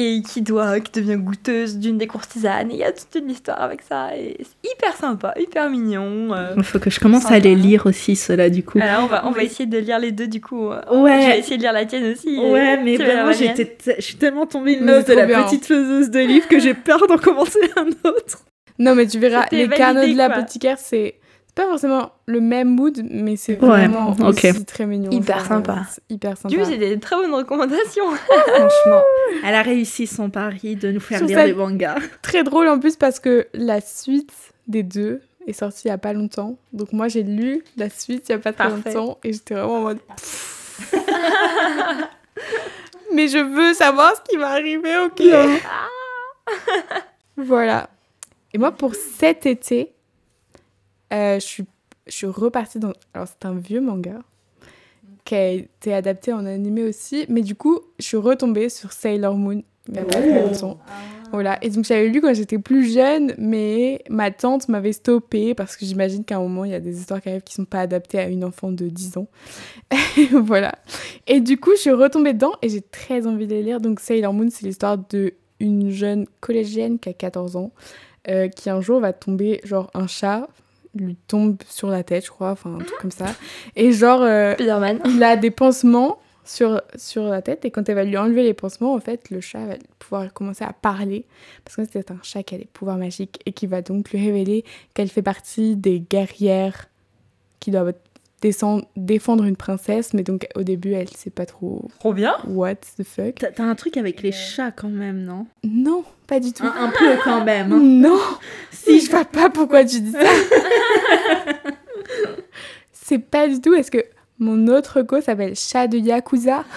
[0.00, 2.70] et qui doit, qui devient goûteuse d'une des courtisanes.
[2.70, 4.16] Et il y a toute une histoire avec ça.
[4.16, 6.32] Et c'est hyper sympa, hyper mignon.
[6.34, 6.54] euh.
[6.56, 8.78] Il faut que je commence à les lire aussi, ceux-là, du coup.
[8.80, 10.70] Alors, on va, on va essayer de lire les deux du coup.
[10.70, 11.38] Je vais Ouais.
[11.40, 12.38] essayer de lire la tienne aussi.
[12.38, 15.42] Ouais, mais vraiment, j'étais je suis tellement tombée une de la bien.
[15.42, 18.44] petite faiseuse de livres que j'ai peur d'en commencer un autre.
[18.80, 21.16] Non mais tu verras, les canaux de l'apothicaire, c'est
[21.58, 25.10] pas forcément le même mood, mais c'est Ouais, vraiment aussi très mignon.
[25.10, 25.86] Hyper sympa.
[26.08, 26.48] Hyper sympa.
[26.50, 28.08] Du coup, c'est des très bonnes recommandations.
[28.12, 29.02] Franchement,
[29.44, 31.96] elle a réussi son pari de nous faire lire des mangas.
[32.22, 34.30] très drôle en plus parce que la suite
[34.68, 36.56] des deux est sortie il y a pas longtemps.
[36.72, 38.92] Donc moi j'ai lu la suite il y a pas très Parfait.
[38.94, 39.98] longtemps et j'étais vraiment en mode.
[43.14, 45.22] Mais je veux savoir ce qui va arriver, ok.
[47.36, 47.90] voilà.
[48.54, 49.92] Et moi pour cet été,
[51.10, 51.64] je suis
[52.08, 52.92] je suis repartie dans.
[53.14, 54.20] Alors c'est un vieux manga
[55.24, 59.36] qui a été adapté en animé aussi, mais du coup je suis retombée sur Sailor
[59.36, 60.78] Moon il y a pas très longtemps.
[61.30, 65.76] Voilà, et donc j'avais lu quand j'étais plus jeune, mais ma tante m'avait stoppé parce
[65.76, 67.80] que j'imagine qu'à un moment il y a des histoires qui arrivent qui sont pas
[67.80, 69.26] adaptées à une enfant de 10 ans.
[70.32, 70.74] voilà.
[71.26, 73.80] Et du coup, je suis retombée dedans et j'ai très envie de les lire.
[73.80, 77.72] Donc Sailor Moon, c'est l'histoire de une jeune collégienne qui a 14 ans,
[78.28, 80.48] euh, qui un jour va tomber, genre un chat
[81.00, 83.34] lui tombe sur la tête, je crois, enfin un truc comme ça.
[83.76, 84.54] Et genre, euh,
[85.04, 88.54] il a des pansements sur, sur la tête et quand elle va lui enlever les
[88.54, 91.26] pansements, en fait, le chat va pouvoir commencer à parler
[91.64, 94.18] parce que c'est un chat qui a des pouvoirs magiques et qui va donc lui
[94.18, 96.88] révéler qu'elle fait partie des guerrières
[97.60, 97.92] qui doivent
[98.40, 102.34] défendre une princesse, mais donc au début, elle sait pas trop Trop bien.
[102.46, 103.44] what the fuck.
[103.54, 105.46] T'as un truc avec les chats quand même, non?
[105.64, 106.64] Non, pas du tout.
[106.64, 107.72] un, un peu quand même.
[107.72, 107.78] hein.
[107.80, 108.20] Non,
[108.70, 110.20] si je vois pas pourquoi tu dis ça.
[112.92, 113.74] c'est pas du tout.
[113.74, 114.04] Est-ce que
[114.38, 116.64] mon autre co s'appelle Chat de Yakuza?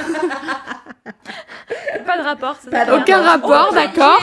[2.05, 2.55] Pas de rapport.
[2.57, 2.97] ça Pas.
[2.99, 4.19] Aucun rapport, Oh, d'accord.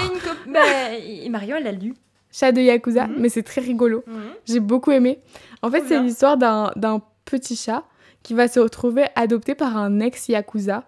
[0.46, 0.60] une Bah,
[0.98, 1.94] et Marion, elle l'a lu.
[2.30, 3.16] Chat de Yakuza, Mhm.
[3.18, 4.04] mais c'est très rigolo.
[4.46, 5.18] J'ai beaucoup aimé.
[5.62, 7.00] En fait, c'est l'histoire d'un
[7.30, 7.84] petit chat
[8.22, 10.84] qui va se retrouver adopté par un ex-Yakuza.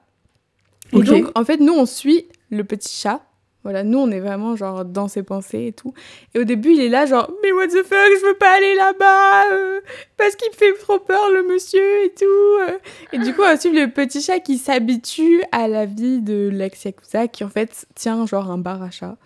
[0.92, 3.22] Et donc, en fait, nous, on suit le petit chat.
[3.62, 5.92] Voilà, nous, on est vraiment, genre, dans ses pensées et tout.
[6.34, 8.74] Et au début, il est là, genre, mais what the fuck, je veux pas aller
[8.74, 9.80] là-bas, euh,
[10.16, 12.24] parce qu'il me fait trop peur, le monsieur, et tout.
[12.24, 12.78] euh.
[13.12, 17.28] Et du coup, on suivre le petit chat qui s'habitue à la vie de l'ex-Yakuza,
[17.28, 19.18] qui, en fait, tient, genre, un bar à chat.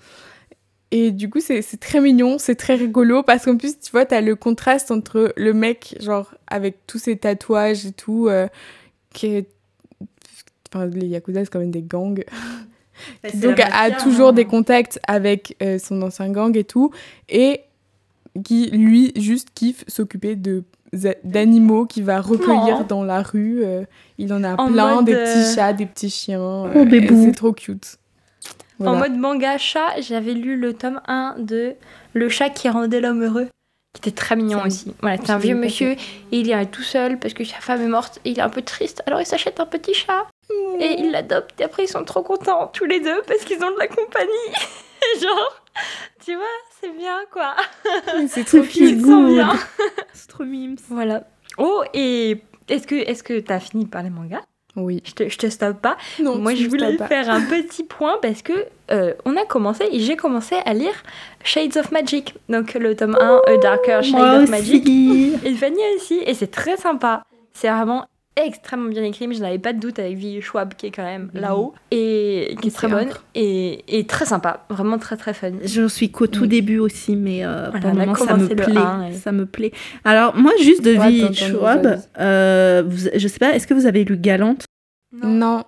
[0.97, 4.07] Et du coup, c'est c'est très mignon, c'est très rigolo, parce qu'en plus, tu vois,
[4.07, 8.47] t'as le contraste entre le mec, genre, avec tous ses tatouages et tout, euh,
[9.13, 9.49] qui est...
[10.73, 12.25] Enfin, les Yakuza, c'est quand même des gangs
[13.29, 16.93] qui donc a toujours des contacts avec euh, son ancien gang et tout,
[17.29, 17.63] et
[18.45, 20.63] qui lui juste kiffe s'occuper de
[21.25, 22.85] d'animaux qu'il va recueillir Oh.
[22.89, 23.65] dans la rue.
[23.65, 23.83] euh,
[24.17, 26.41] il en a En plein, mode, des petits chats, des petits chiens.
[26.41, 27.99] Oh, euh, c'est trop cute.
[28.81, 31.75] En mode manga chat, j'avais lu le tome 1 de
[32.13, 33.49] Le chat qui rendait l'homme heureux,
[33.93, 34.95] qui était très mignon aussi.
[35.01, 35.99] Voilà, c'est un vieux monsieur et
[36.33, 38.63] il est tout seul parce que sa femme est morte et il est un peu
[38.63, 39.03] triste.
[39.07, 40.27] Alors il s'achète un petit chat
[40.81, 43.71] et il l'adopte et après ils sont trop contents tous les deux parce qu'ils ont
[43.71, 44.31] de la compagnie.
[45.21, 45.63] Genre,
[46.25, 46.45] tu vois,
[46.81, 47.55] c'est bien quoi.
[48.29, 49.53] c'est trop bien.
[50.13, 50.77] C'est trop mimes.
[50.89, 51.25] Voilà.
[51.59, 54.43] Oh, et est-ce que est-ce que t'as fini par les mangas
[54.77, 55.03] Oui.
[55.05, 55.97] je te, je te stoppe pas.
[56.21, 58.53] Non, Moi, je voulais faire un petit point parce que
[58.91, 60.95] euh, on a commencé et j'ai commencé à lire
[61.43, 64.83] Shades of Magic, donc le tome 1 A Darker Shade Moi of Magic.
[64.83, 65.33] aussi.
[65.45, 67.23] Et Fanny aussi, et c'est très sympa.
[67.53, 68.05] C'est vraiment
[68.37, 71.05] extrêmement bien écrit, mais je n'avais pas de doute avec Vie Schwab qui est quand
[71.05, 71.41] même Mhm.
[71.41, 75.53] là-haut et qui est très bonne et, et très sympa, vraiment très très fun.
[75.65, 76.49] Je suis qu'au tout Oui.
[76.49, 79.13] début aussi, mais euh, Voilà, pour le on a moment, ça me plaît.
[79.19, 79.73] Ça me plaît.
[80.05, 84.05] Alors, moi, juste de Ouais, Schwab, euh, vous- je sais pas, est-ce que vous avez
[84.05, 84.65] lu Galante?
[85.23, 85.63] Non.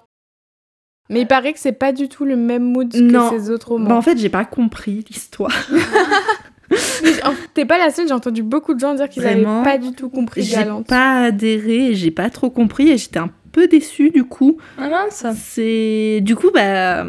[1.09, 3.31] Mais il paraît que c'est pas du tout le même mood Non.
[3.31, 3.89] que ses autres romans.
[3.91, 5.53] bah, En fait, j'ai pas compris l'histoire.
[6.71, 9.63] Mais en- T'es pas la seule, j'ai entendu beaucoup de gens dire qu'ils avaient Vraiment
[9.63, 13.69] pas du tout compris J'ai pas adhéré, j'ai pas trop compris et j'étais un peu
[13.69, 14.59] déçue du coup.
[14.79, 17.07] Ah mince C'est du coup bah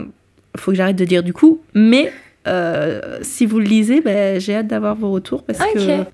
[0.55, 2.11] faut que j'arrête de dire du coup, mais
[2.47, 6.05] euh, si vous le lisez, bah, j'ai hâte d'avoir vos retours parce que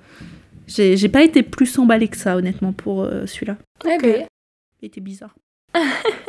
[0.67, 3.57] j'ai pas été plus emballée que ça honnêtement pour euh, celui-là.
[3.85, 4.07] Ok.
[4.81, 5.35] Il était bizarre.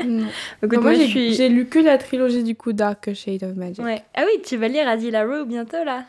[0.07, 0.27] Non.
[0.63, 1.49] Écoute, moi, j'ai suis...
[1.49, 3.83] lu que la trilogie du coup Dark Shade of Magic.
[3.83, 4.03] Ouais.
[4.15, 6.05] Ah oui, tu vas lire Adila Rowe bientôt là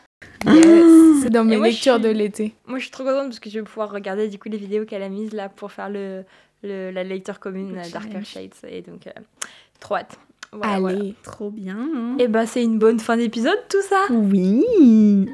[0.46, 1.22] Yes.
[1.22, 2.54] C'est dans mes moi, lectures suis- de l'été.
[2.66, 4.84] Moi, je suis trop contente parce que je vais pouvoir regarder du coup les vidéos
[4.84, 6.22] qu'elle a mises là pour faire le,
[6.62, 8.24] le- la lecture commune Le Darker.
[8.24, 9.10] Shades et donc euh,
[9.80, 10.18] trop hâte.
[10.52, 10.98] Voilà, voilà.
[11.00, 11.14] Allez.
[11.22, 11.76] Trop bien.
[11.78, 12.16] hein.
[12.18, 14.04] Et bah c'est une bonne fin d'épisode tout ça.
[14.10, 14.62] Oui,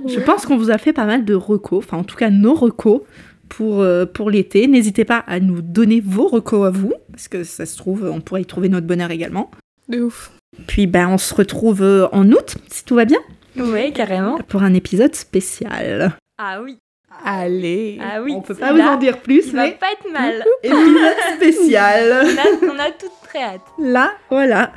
[0.09, 2.55] je pense qu'on vous a fait pas mal de recos, enfin en tout cas nos
[2.55, 3.03] recos
[3.49, 4.66] pour, euh, pour l'été.
[4.66, 8.20] N'hésitez pas à nous donner vos recos à vous, parce que ça se trouve, on
[8.22, 9.51] pourrait y trouver notre bonheur également.
[9.89, 10.33] De ouf.
[10.66, 13.18] Puis ben, on se retrouve euh, en août, si tout va bien,
[13.57, 14.38] Ouais, carrément.
[14.48, 16.16] pour un épisode spécial.
[16.38, 16.78] Ah oui.
[17.24, 17.98] Allez.
[18.03, 18.32] Ah oui.
[18.34, 20.42] on peut pas vous en dire plus, Il va mais pas être mal.
[20.62, 22.24] épisode spécial.
[22.24, 23.61] on, a, on a toutes très hâte.
[23.78, 24.72] Là, voilà.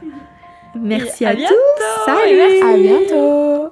[0.75, 1.39] Merci à, à tous.
[1.39, 1.55] bientôt,
[2.05, 2.35] Salut.
[2.35, 2.61] merci.
[2.61, 3.69] À bientôt.